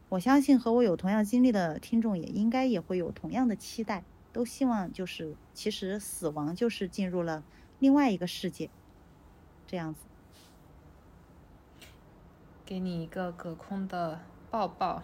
[0.09, 4.03] 我相信和我有同样经历的听众也应该也会有同样的期待，
[4.37, 7.43] 都希望就是其实死亡就是进入了
[7.79, 8.69] 另外一个世界，
[9.67, 10.01] 这样子。
[12.67, 14.21] 给你一个隔空的
[14.51, 15.03] 抱抱。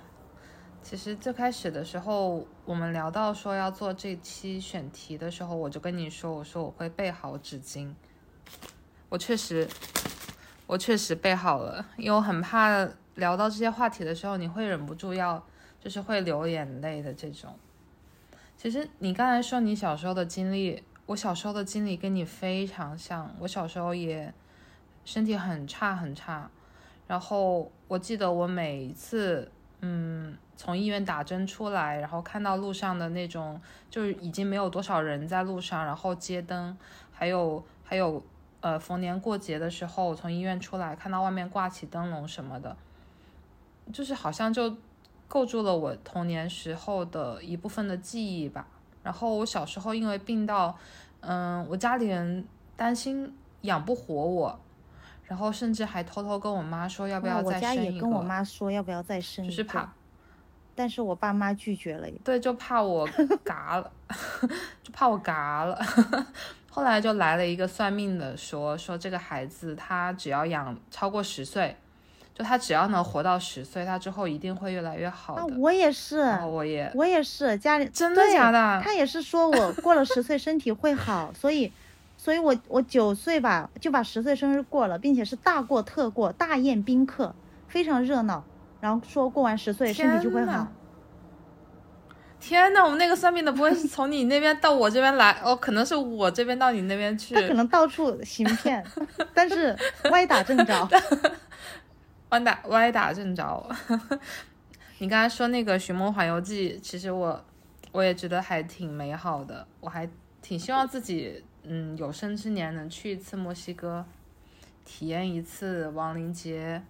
[0.82, 7.94] 其实最开始的时候，我们聊到说要做这期选题的时候，我就跟你说，我说我会备好纸巾，
[9.08, 9.66] 我确实。
[10.68, 15.44] 我确实备好了，因为我很怕聊到这些话题的时候，你会忍不住要，
[15.80, 17.58] 就是会流眼泪的这种。
[18.62, 23.34] 其实你刚才说你小时候的经历，我小时候的经历跟你非常像。
[23.40, 24.32] 我小时候也
[25.04, 26.48] 身体很差很差，
[27.08, 29.50] 然后我记得我每一次，
[29.80, 33.60] 嗯，从医院打针出来，然后看到路上的那种，
[33.90, 36.78] 就是已经没有多少人在路上，然后街灯，
[37.12, 38.22] 还有还有。
[38.60, 42.76] 呃，逢年过节的时候，从医院出来，看到外面挂起灯笼什么的，
[43.92, 44.76] 就是好像就
[45.32, 48.66] 构筑了我童年时候的一部分的记忆吧。
[49.02, 50.76] 然后我小时候因为病到，
[51.20, 54.60] 嗯，我家里人担心养不活我，
[55.24, 57.66] 然后甚至还偷偷跟我妈说要不要再生一个。
[57.70, 59.90] 我家也跟我妈说要不要再生一个，就是怕，
[60.74, 62.06] 但是我爸妈拒绝了。
[62.22, 63.08] 对， 就怕我
[63.42, 63.90] 嘎了，
[64.82, 65.82] 就怕我嘎了。
[66.68, 71.74] 后来就来了一个算命的，说说这个孩子他只要养超过十岁，
[72.34, 75.46] 就他只要能活到十岁，他之后一定会越来越好的。
[75.58, 78.80] 我也是，我也我也是家里真的假的？
[78.82, 81.70] 他也是说我过了十岁身体会好，所以，
[82.16, 87.34] 所以我我九岁吧就把十岁生日过了，并且是大过特过，大宴宾客，
[87.68, 88.42] 非常热闹，
[88.80, 90.66] 然后说过完十岁身体就会好。
[92.40, 95.54] 天呐，我们那个算命的不会是从你那边到我这边来哦？
[95.54, 97.34] 可能是我这边到你那边去。
[97.34, 98.82] 他可能到处行骗，
[99.34, 99.76] 但是
[100.10, 100.88] 歪打正着。
[102.32, 103.76] 歪打歪打正着。
[104.98, 107.44] 你刚才说那个《寻梦环游记》，其实我
[107.92, 110.08] 我也觉得还挺美好的，我还
[110.40, 114.04] 挺希望自己嗯有生之年能去一次墨西哥，
[114.86, 116.82] 体验一次亡灵节。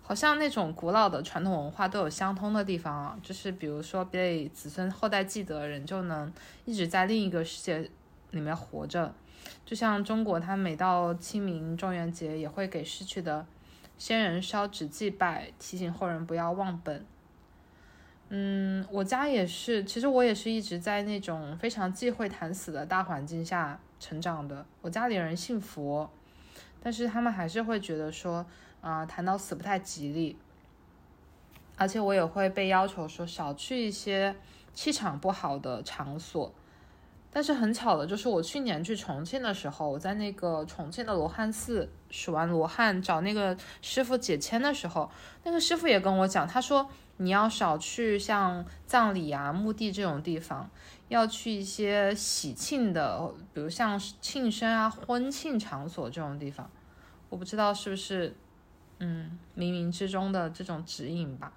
[0.00, 6.30] 好像那种古老的传统文化都有相通的地方啊，就是比如说被子孙后代记得，人就能
[6.66, 7.90] 一直在另一个世界
[8.30, 9.12] 里面活着。
[9.64, 13.46] 就像中国，它每到清明、中元节也会给逝去的
[13.98, 17.04] 先人烧纸祭拜，提醒后人不要忘本。
[18.28, 24.64] 嗯，我家也是，其实我也是一直在那种非常忌讳谈死的大环境下成长的。
[24.80, 26.10] 我家里人信佛，
[26.82, 28.44] 但是他们还是会觉得说。
[28.84, 30.36] 啊，谈到死不太吉利，
[31.74, 34.36] 而且我也会被要求说少去一些
[34.74, 36.52] 气场不好的场所。
[37.34, 45.10] 但是很巧的，就是我去年去重庆的时候，我在那个重庆的罗汉寺数完罗汉，找那个师傅解签的时候，
[45.42, 50.70] 那个师傅也跟我讲，他说你要少去像葬礼啊、墓地这种地方，
[51.08, 56.70] 要去一些喜庆的，比如像庆生啊、婚庆场所这种地方。
[57.30, 58.36] 我不知道是不是，
[59.00, 61.52] 嗯，冥冥之中的这种指引吧。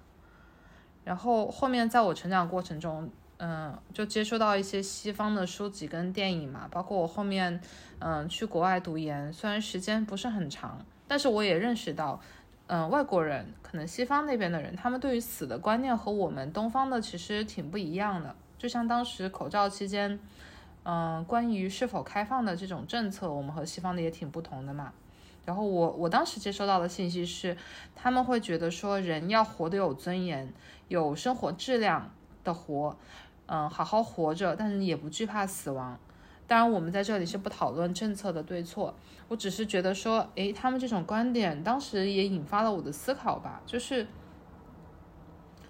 [1.04, 3.08] 然后后面在我成长过程中，
[3.38, 7.60] 嗯，就接触到一些西方的书籍跟电影嘛，包括我后面，
[8.00, 12.20] 嗯，去国外读研，虽然时间不是很长，但是我也认识到，
[12.66, 18.34] 嗯，外国人可能西方那边的人，他们对于死的观念和我们东方的其实挺不一样的。
[18.58, 20.18] 就像当时口罩期间，
[20.82, 24.92] 嗯，关于是否开放的这种政策，我们和西方的也挺不同的嘛。
[25.44, 27.56] 然后我我当时接收到的信息是，
[27.94, 30.52] 他们会觉得说人要活得有尊严，
[30.88, 32.10] 有生活质量
[32.44, 32.96] 的活，
[33.48, 35.98] 嗯，好好活着，但是也不惧怕死亡。
[36.46, 38.94] 当然，我们在这里是不讨论政策的对错，
[39.28, 44.06] 我只是觉得说，诶，他们这种观点当时也引发了我的思考吧，就是，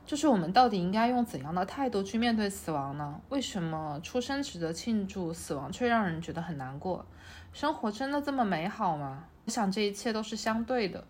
[0.06, 3.20] 就是我们到底应该用怎样的态度去面对死亡呢？
[3.28, 7.04] 为什么出生值得庆祝，死亡却让人觉得很难过？
[7.52, 9.24] 生活真的这么美好吗？
[9.46, 11.04] 我想这一切都是相对的。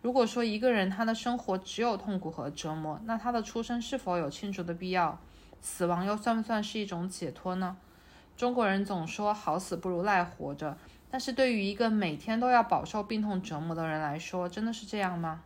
[0.00, 5.18] 如果说一个人他的生活只有痛苦和折磨，那他的出生是否有庆祝的必要？
[5.62, 7.78] 死亡又算不算是一种解脱呢？
[8.36, 10.76] 中国人总说好死不如赖活着，
[11.10, 15.42] 但是对于一个每天都要饱受病痛折磨的人来说，真的是这样吗？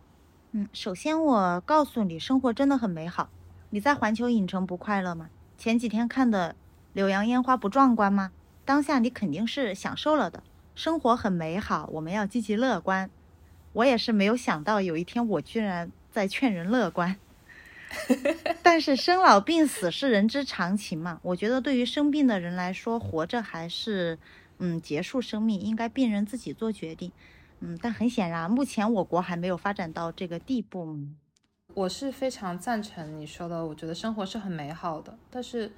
[0.53, 3.29] 嗯，首先我告诉你，生活真的很美好。
[3.71, 5.29] 你在环球影城不快乐吗？
[5.59, 6.57] 前几天看的
[6.95, 8.33] 柳阳烟花不壮观吗？
[8.65, 10.43] 当下你肯定是享受了的。
[10.75, 13.11] 生活很美好，我们要积极乐观。
[13.75, 17.17] 我也是没有想到有一天我居然在劝人乐观。
[18.63, 21.21] 但是生老病死是人之常情嘛？
[21.23, 24.19] 我觉得对于生病的人来说，活着还是
[24.59, 27.13] 嗯结束生命，应该病人自己做决定。
[27.61, 30.99] 嗯，但很显然，目前我国还没有发展到这个地步。
[31.75, 35.17] 我是非常赞成你说的，我觉得生活是很美好的。
[35.31, 35.71] 但是，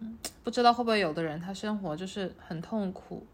[0.00, 3.26] 嗯，不知道会不会有的人他生活就是很痛苦。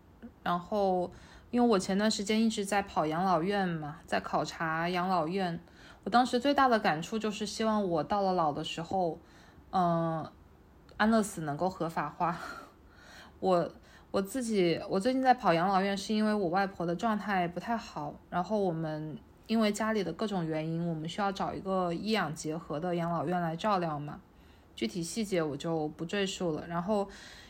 [0.42, 1.10] 然后，
[1.50, 5.58] 因为我前段时间一直在跑养老院嘛，在考察养老院，
[6.04, 9.18] 我当时最大的感触就是希望我到了老的时候，
[9.70, 10.28] 嗯，
[10.96, 12.38] 安乐死能够合法化。
[13.40, 13.70] 我
[14.10, 24.20] 我自己，我最近在跑养老院，是因为我外婆的状态不太好，然后我们因为家里的各种原因，我们需要找一个医养结合的养老院来照料嘛，
[24.74, 26.66] 具体细节我就不赘述了。
[26.66, 27.08] 然后。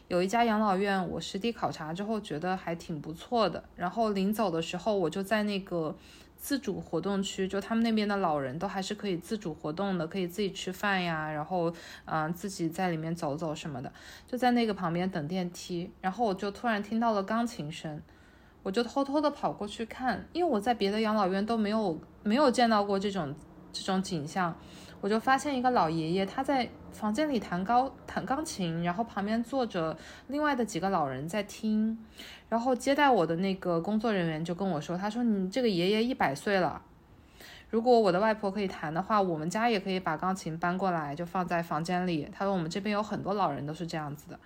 [0.08, 3.64] 有一家养老院，我实地考察之后觉得还挺不错的。
[3.74, 5.96] 然后临走的时候，我就在那个
[6.42, 11.72] 自主活动区，就他们那边的老人都还是可以自主活动的，可以自己吃饭呀，然后
[12.04, 13.92] 嗯自己在里面走走什么的，
[14.26, 15.88] 就在那个旁边等电梯。
[16.00, 18.02] 然后我就突然听到了钢琴声，
[18.64, 23.32] 我就偷偷的跑过去看，因为我在别的养老院都没有没有见到过这种
[23.72, 24.52] 这种景象。
[25.00, 29.96] 我就发现一个老爷爷，他在房间里弹高弹钢琴，然后旁边坐着
[30.28, 31.98] 另外的几个老人在听，
[32.48, 36.80] 然后接待我的那个工作人员就跟我说，他说你这个爷爷一百岁了，
[37.70, 42.28] 如果我的外婆可以弹的话，我们家也可以把钢琴搬过来，就放在房间里。
[42.32, 44.38] 他说我们这边有很多老人都是这样子的。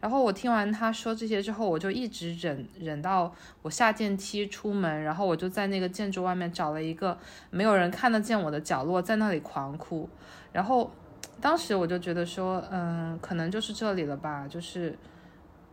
[0.00, 7.16] 然后我听完他说这些之后，我就一直忍忍到我下电梯出门，然后我就在那个建筑外面找了一个
[7.48, 10.06] 没有人看得见我的角落，在那里狂哭。
[10.52, 10.90] 然后
[11.44, 14.98] 当时我就觉得说，嗯，可能就是这里了吧，就是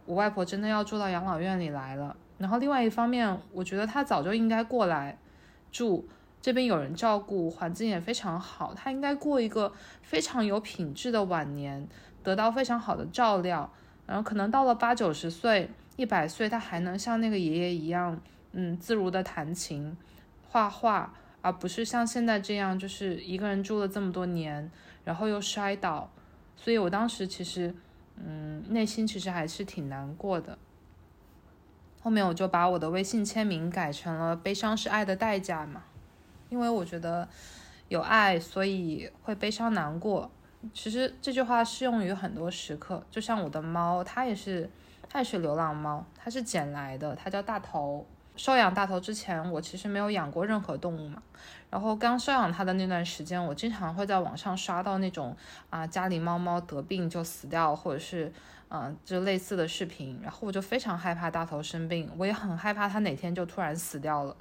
[0.06, 2.14] 我外婆真的要住到养老院里来了。
[2.38, 5.18] 然后另外一方面，我觉得她早就应该过来
[5.72, 6.06] 住，
[6.42, 11.88] 这边有人照顾，环境也非常好，她应该过一个非常有品质的晚年，
[12.22, 13.72] 得到非常好的照料。
[14.06, 18.20] 然后可能到了八九十岁、一百岁，她还能像那个爷爷一样，
[18.52, 19.96] 嗯，自如的弹琴、
[20.50, 24.70] 画画，而不是像现在这样，就是一个人住了这么多年，
[25.04, 26.10] 然后又摔倒。
[26.56, 27.74] 所以我当时其实，
[28.16, 30.58] 嗯，内心其实还是挺难过的。
[32.02, 35.84] 后面我就把我的微信签名改成了“悲伤是爱的代价”嘛，
[36.50, 37.28] 因为我觉得
[37.90, 40.30] 有爱，所以会悲伤难过。
[40.74, 44.70] 其实这句话适用于很多时刻，就像我的猫，它也是，
[45.10, 48.06] 它也是流浪猫，它是捡来的，它叫大头。
[48.42, 51.22] 收养大头之前，我其实没有养过任何动物嘛。
[51.70, 55.38] 然后刚收养它的那段时间，我经常会在网上刷到那种
[55.70, 58.34] 啊家里猫猫得病就死掉，或者是
[58.72, 64.36] 嗯就类似的视频，然后我就非常害怕大头生病，我也很害怕它哪天就突然死掉了。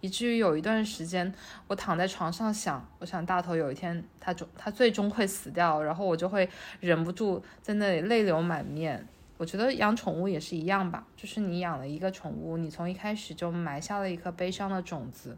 [0.00, 1.34] 以至于有一段时间，
[1.66, 9.08] 我躺在床上想，我想大头有一天他终他最终会死掉，然后我就会忍不住在那里泪流满面。
[9.36, 15.36] 我觉得养宠物也是一样吧，就是你养了一个宠物，你从一开始就埋下了一颗悲伤的种子，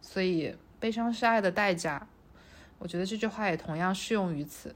[0.00, 2.06] 所以悲伤是爱的代价。
[2.78, 4.74] 我觉得这句话也同样适用于此。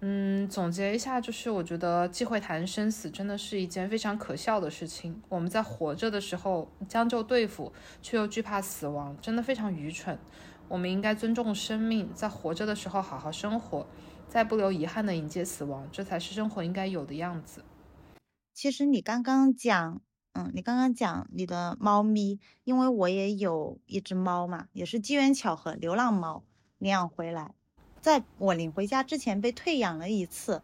[0.00, 5.22] 嗯，总结一下，就是我觉得忌讳谈生死真的是一件非常可笑的事情。
[5.30, 7.72] 我们在活着的时候将就对付，
[8.02, 10.18] 却又惧怕死亡，真的非常愚蠢。
[10.68, 13.86] 我们应该尊重生命，在活着的时候好好生活，
[14.28, 17.62] 再不留遗憾的迎接死亡，这才是生活应该有的样子。
[18.54, 20.00] 其实你刚刚讲，
[20.32, 26.44] 嗯，你刚刚讲你的猫咪，因为我也有一只猫嘛，也是机缘巧合，流浪猫
[26.78, 27.52] 领养回来。
[28.00, 30.62] 在我领回家之前被退养了一次，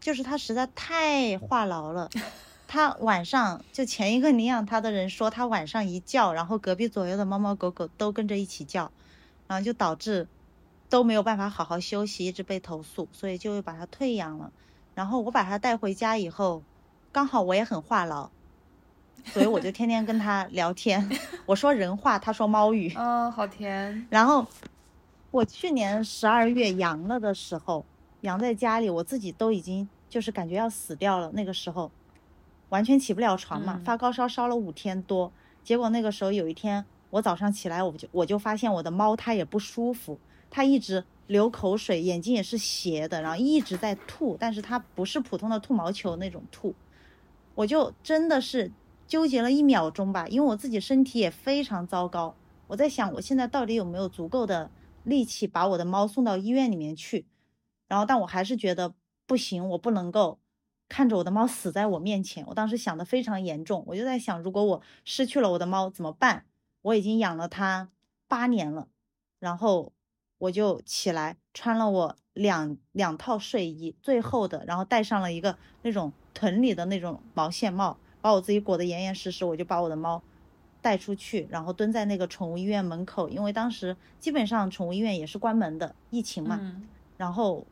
[0.00, 2.08] 就是它实在太话痨了。
[2.66, 8.90] 它晚上就前一个领养它的人说，它晚上一叫，然后隔壁左右的猫猫狗狗都跟着一起叫，
[9.46, 10.26] 然后就导致
[10.88, 14.50] 都没有办法好好休息，一直被投诉，所以就把它退养了。
[14.94, 16.62] 然后我把它带回家以后，
[17.18, 18.28] 刚好我也很话痨，
[19.24, 21.04] 所以我就天天跟他聊天。
[21.46, 22.94] 我说人话，他说猫语。
[22.94, 24.06] 哦，好甜。
[24.08, 24.46] 然后。
[25.32, 27.84] 我去年十二月阳了的时候，
[28.20, 31.32] 阳在家里，我自己都已经就是感觉要死掉了。
[31.34, 31.90] 那个时候，
[32.68, 35.32] 完全起不了床嘛，发高烧烧了五天多。
[35.64, 46.72] 结果那个时候有一天，我早上起来，我就我就发现我的猫它也不舒服，它一直流口水，眼睛也是斜的，然后一直在吐，但是它不是普通的吐毛球那种吐。
[47.58, 48.72] 我就真的是
[49.06, 52.36] 纠结了一秒钟吧，因为我自己身体也非常糟糕，
[52.68, 54.70] 我在想我现在到底有没有足够的。
[55.04, 57.26] 力气把我的猫送到医院里面去，
[57.86, 58.92] 然后但我还是觉得
[59.26, 60.38] 不行，我不能够
[60.86, 62.44] 看着我的猫死在我面前。
[62.48, 66.44] 我当时想的非常严重，我就在想，如果我失去了我的猫怎么办？
[66.82, 67.88] 我已经养了它
[68.26, 68.88] 八年了，
[69.38, 69.94] 然后
[70.36, 80.22] 我就起来穿了我两两套睡衣，最厚的，然后戴上了一个那种臀里的那种毛线帽，把我自己裹得严严实实，我就把我的猫。
[80.80, 86.80] 带出去，然后蹲在那个宠物医院门口，因为当时基本上宠物医院也是关门的，疫情嘛。
[87.16, 87.66] 然后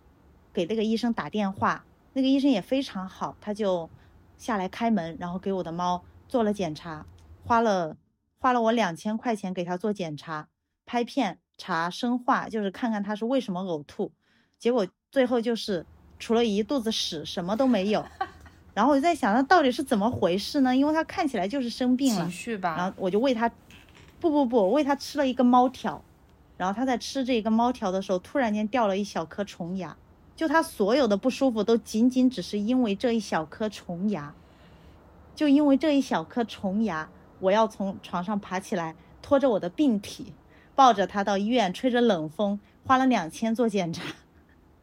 [0.53, 1.85] 给那个医生打电话，
[2.15, 3.89] 那个医生也非常好，他就
[4.37, 7.07] 下来开门，然后给我的猫做了检查，
[7.45, 7.97] 花了
[8.39, 10.49] 花了我两千块钱给他做检查，
[10.85, 14.11] 拍片查生化，就是看看他是为什么呕吐。
[14.59, 15.87] 结果最后就是
[16.19, 18.05] 除了一肚子屎，什么都没有。
[18.77, 20.77] 然后我就在想，那到底是怎么回事呢？
[20.77, 22.77] 因为它看起来就是生病了，情绪吧。
[22.77, 23.51] 然后我就喂它，
[24.21, 26.05] 不不不，喂它吃了一个猫条。
[26.59, 29.97] 然后它在吃这个猫条的时候，突然间掉了一小颗虫牙。
[30.37, 34.35] 就它所有的不舒服，都仅仅只是因为这一小颗虫牙。
[35.35, 37.09] 就因为这一小颗虫牙，
[37.41, 40.35] 我要从床上爬起来，拖着我的病体，
[40.75, 44.03] 抱着它到医院，吹着冷风，花了两千做检查。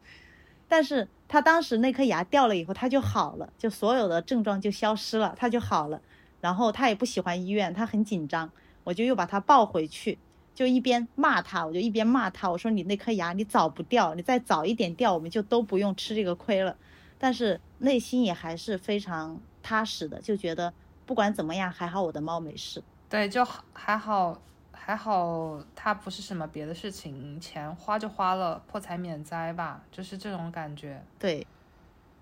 [0.66, 1.06] 但是。
[1.34, 6.00] 他当时那颗牙掉了以后，他就好了，就所有的症状就消失了，他就好了。
[6.40, 8.48] 然后他也不喜欢医院，他很紧张，
[8.84, 10.16] 我就又把他抱回去，
[10.54, 16.76] 就一边骂他，我就一边骂他，我说你那颗牙你早不掉，你再早一点掉，我们就都不用吃这个亏了。
[17.18, 20.72] 但是内心也还是非常踏实的，就觉得
[21.04, 22.80] 不管怎么样，还好我的猫没事。
[23.08, 24.40] 对，就还好。
[24.86, 31.02] 还好，他不是什么别的事情，钱花就花了，破财免灾吧，就是这种感觉。
[31.18, 31.46] 对，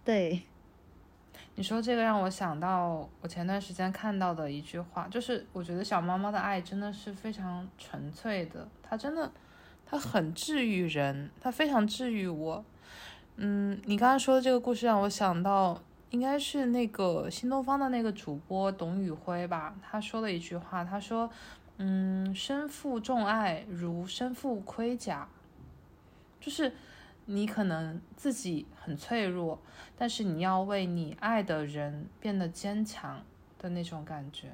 [0.05, 0.41] 对，
[1.57, 9.33] 你说这个让我想到我前段时间看到的一句话，就是我觉得小猫猫的爱真的是非常纯粹的，它真的，
[9.85, 12.65] 它很治愈人，它非常治愈我。
[13.35, 21.29] 嗯，你刚刚说的这个故事让我想到，应该是那个新东方的那个主播董宇辉吧，他说了一句话，他说。
[21.85, 25.28] 嗯，身负重爱如身负盔甲，
[26.41, 26.72] 就是
[27.24, 29.61] 你可能自己很脆弱，
[29.99, 33.24] 但是你要为你爱的人变得坚强
[33.59, 34.53] 的那种感觉。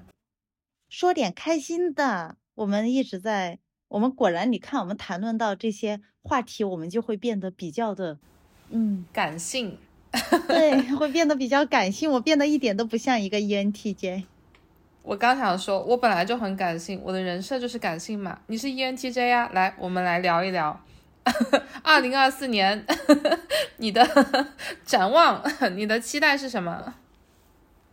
[0.89, 3.59] 说点开心的，我们一直在，
[3.89, 8.19] 我们果然，你看我们谈论到这些话题，我们就会变得比较的，
[8.71, 9.77] 嗯，感性，
[10.47, 12.11] 对， 会变得比较感性。
[12.13, 14.25] 我变得一点都不像一个 ENTJ。
[15.09, 18.39] 我刚想说，我本来就很感性，我的人设就是感性嘛。
[18.49, 20.79] 你是 ENTJ 呀，来，我们来聊一聊，
[21.83, 22.85] 二零二四年
[23.79, 24.07] 你的
[24.85, 25.43] 展望，
[25.75, 26.93] 你的期待是什么？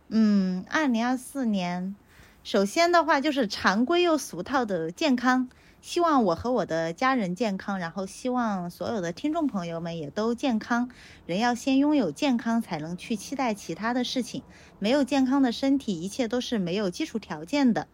[0.08, 1.96] 嗯，二零二四年，
[2.44, 5.48] 首先的话就是常规又俗套的健康。
[5.86, 10.90] 希望我和我的家人健康，然后希望所有的听众朋友们也都健康。
[11.26, 14.42] 人要先拥有健康，才能去期待其他的事情。
[14.80, 17.86] 没有健康的身体，一切都是没有基础条件的。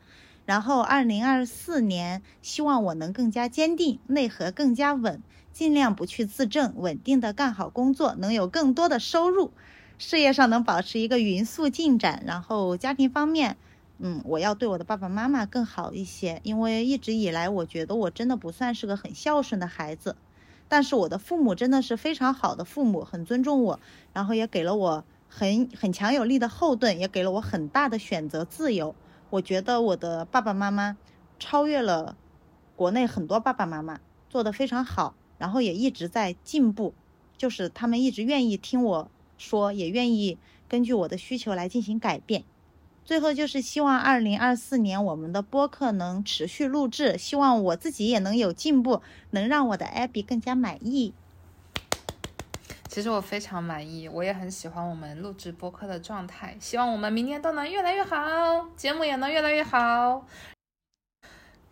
[0.47, 5.23] 然后，二零二四年，希望我能更加坚定，内核更加稳，
[5.53, 9.53] 尽量不去自证，稳定的干好工作，能有更多的收入，
[9.99, 12.23] 事业上能保持一个匀速进展。
[12.27, 13.59] 然后，家庭方面。
[14.05, 20.17] 嗯，我要对我的爸爸妈妈更好一些，因为一直以来我觉得我真的不算是个很孝顺的孩子，
[20.67, 23.79] 但是我的父母真的是非常好的父母，很尊重我，
[24.13, 28.97] 然后也给了我很很强有力的后盾，也给了我很大的选择自由。
[29.31, 30.97] 我觉得我的爸爸妈妈
[31.39, 32.17] 超越了
[32.75, 36.93] 国内很多爸爸妈妈，做得非常好，然后也一直在进步，
[37.39, 40.39] 就是他们一直愿意听我说，也愿意
[40.69, 42.43] 根据我的需求来进行改变。
[43.05, 51.13] 最后就是希望二零二四年我们的播客能持续录制，希望我自己也能有进步，能让我的 Abby 更加满意。
[52.89, 60.27] 其实我非常满意，我也很喜欢我们录制播客的状态，希望我们明年都能越来越好，节目也能越来越好。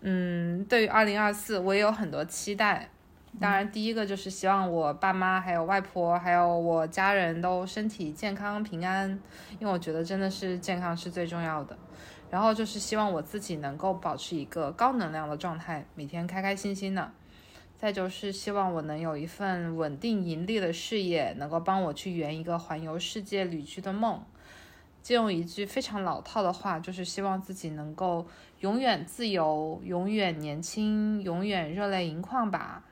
[0.01, 2.91] 嗯，对于二零二四，我也有很多期待。
[3.39, 9.09] 当然，第一个就是希望我爸妈、还有外婆、还有我家人都身体健康、平安，
[9.59, 11.79] 因为我觉得真的是健康是最重要的。
[12.29, 17.13] 然后就是希望我自己能够保持一个高能量的状态，每天开开心心的。
[17.79, 24.23] 再就是希望我能有一份稳定盈利的事业，能够帮我去圆一个环游世界旅居的梦。
[25.03, 28.27] 借用一句非常老套的话，就是希望自己能够
[28.59, 32.85] 永远自由、永远年轻、永远热泪盈眶吧。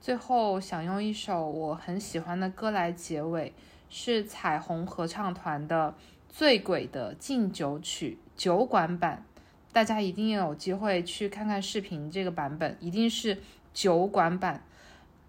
[0.00, 3.52] 最后想用一首我很喜欢的歌来结尾，
[3.90, 5.94] 是彩虹合唱团的
[6.34, 9.22] 《醉鬼的敬酒曲》酒馆版，
[9.74, 13.36] 大家一定有机会去看看视频，这个版本一定是
[13.74, 14.62] 酒馆版，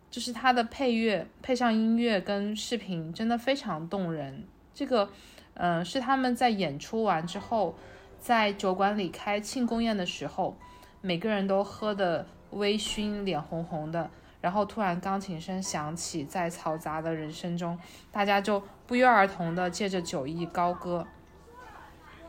[0.10, 4.46] 就是它的配乐配上音乐跟视频真的非常动人。
[4.74, 5.10] 这个，
[5.56, 7.76] 嗯，是他们在演出完之后，
[8.22, 10.56] 在酒馆里开庆功宴的时候，
[11.02, 14.10] 每个人都喝的微醺，脸红红的。
[14.42, 17.80] 然后突然钢琴声响起，在嘈杂的人声中，
[18.12, 21.08] 大家就不约而同的借着酒意高歌。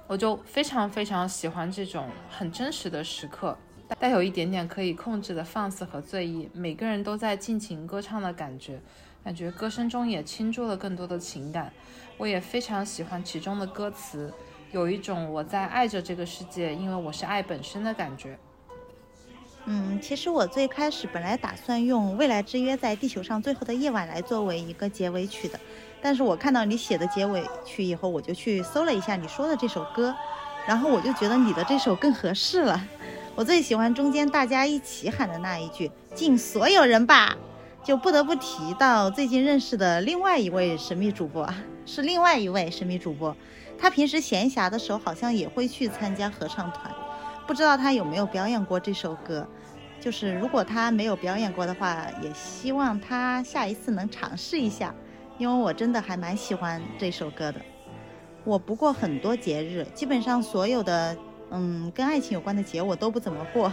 [0.07, 3.57] 我就非常非常喜欢这种很真实的时刻，
[3.99, 8.79] 带有一点点可以控制的放肆和醉意，每个人都在尽情歌唱的感觉，
[9.25, 11.73] 感觉歌声中也倾注了更多的情感。
[12.19, 14.35] 我也非常喜欢其中的歌词，
[14.71, 18.39] 有一种我在爱着这个世界，因为我是爱本身的感觉。
[19.65, 25.61] 嗯，其实我最开始本来打算用《未来之约》在地球上最后的夜晚来作为一个结尾曲的，
[26.01, 30.13] 但是我看到你写的结尾曲以后，我就去搜了一下你说的这首歌，
[30.67, 32.85] 然后我就觉得你的这首更合适了。
[33.37, 37.37] 我最喜欢中间大家一起喊的那一句“敬所有人吧”，
[37.85, 41.49] 就不得不提到最近认识的另外一位神秘主播，
[41.87, 43.35] 是另外一位神秘主播，
[43.79, 46.93] 他平时闲暇的时候好像也会去参加合唱团。
[47.53, 49.47] 不知道他有没有表演过这首歌，
[50.01, 54.95] 就是如果他没有表演过的话，也希望他下一次能尝试一下，
[55.37, 57.61] 因为我真的还蛮喜欢这首歌的。
[58.45, 61.15] 我不过很多节日，基本上所有的
[61.51, 63.71] 嗯跟爱情有关的节我都不怎么过，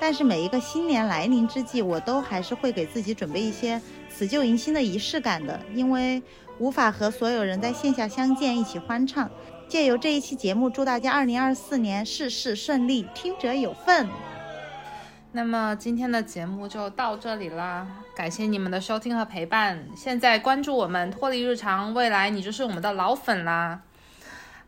[0.00, 6.20] 但是每一个新年来临之际，我都还是会给自己准备一些辞旧迎新的仪式感的，因为
[6.62, 9.28] 无法和所有人在线下相见一起欢唱。
[9.66, 14.08] 借由这一期节目，祝大家二零二四年事事顺利，听者有份。
[15.32, 19.84] 那么今天的节目就到这里啦，感谢你们的收听和陪伴。
[19.96, 23.80] 现在关注我们，脱离日常，未来你就是我们的老粉啦。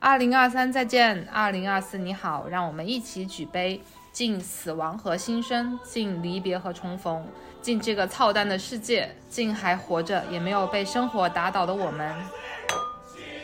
[0.01, 3.81] 二零二三再见，二零二四你好，让我们一起举杯，
[4.15, 7.27] 敬死亡和新生，敬离别和重逢，
[7.61, 12.15] 敬这个操蛋的世界，敬还活着也没有被生活打倒的我们。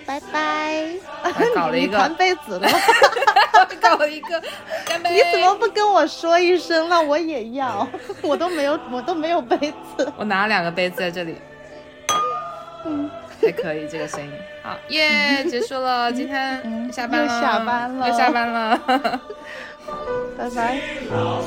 [0.06, 0.88] 拜拜！
[1.56, 2.68] 搞了一个弹杯子了，
[3.82, 4.40] 搞了一个
[4.86, 5.10] 干杯！
[5.12, 6.88] 你怎么不跟我说一声？
[6.88, 7.86] 那我也要，
[8.22, 9.56] 我都没有，我都没有杯
[9.96, 10.12] 子。
[10.16, 11.36] 我拿了两个杯子在这里，
[12.86, 13.10] 嗯，
[13.42, 14.30] 还可以这个声音。
[14.62, 19.20] 好耶，结束了，今天下班了，又下班了，又下班了，
[20.36, 20.80] 拜拜。
[21.10, 21.42] 老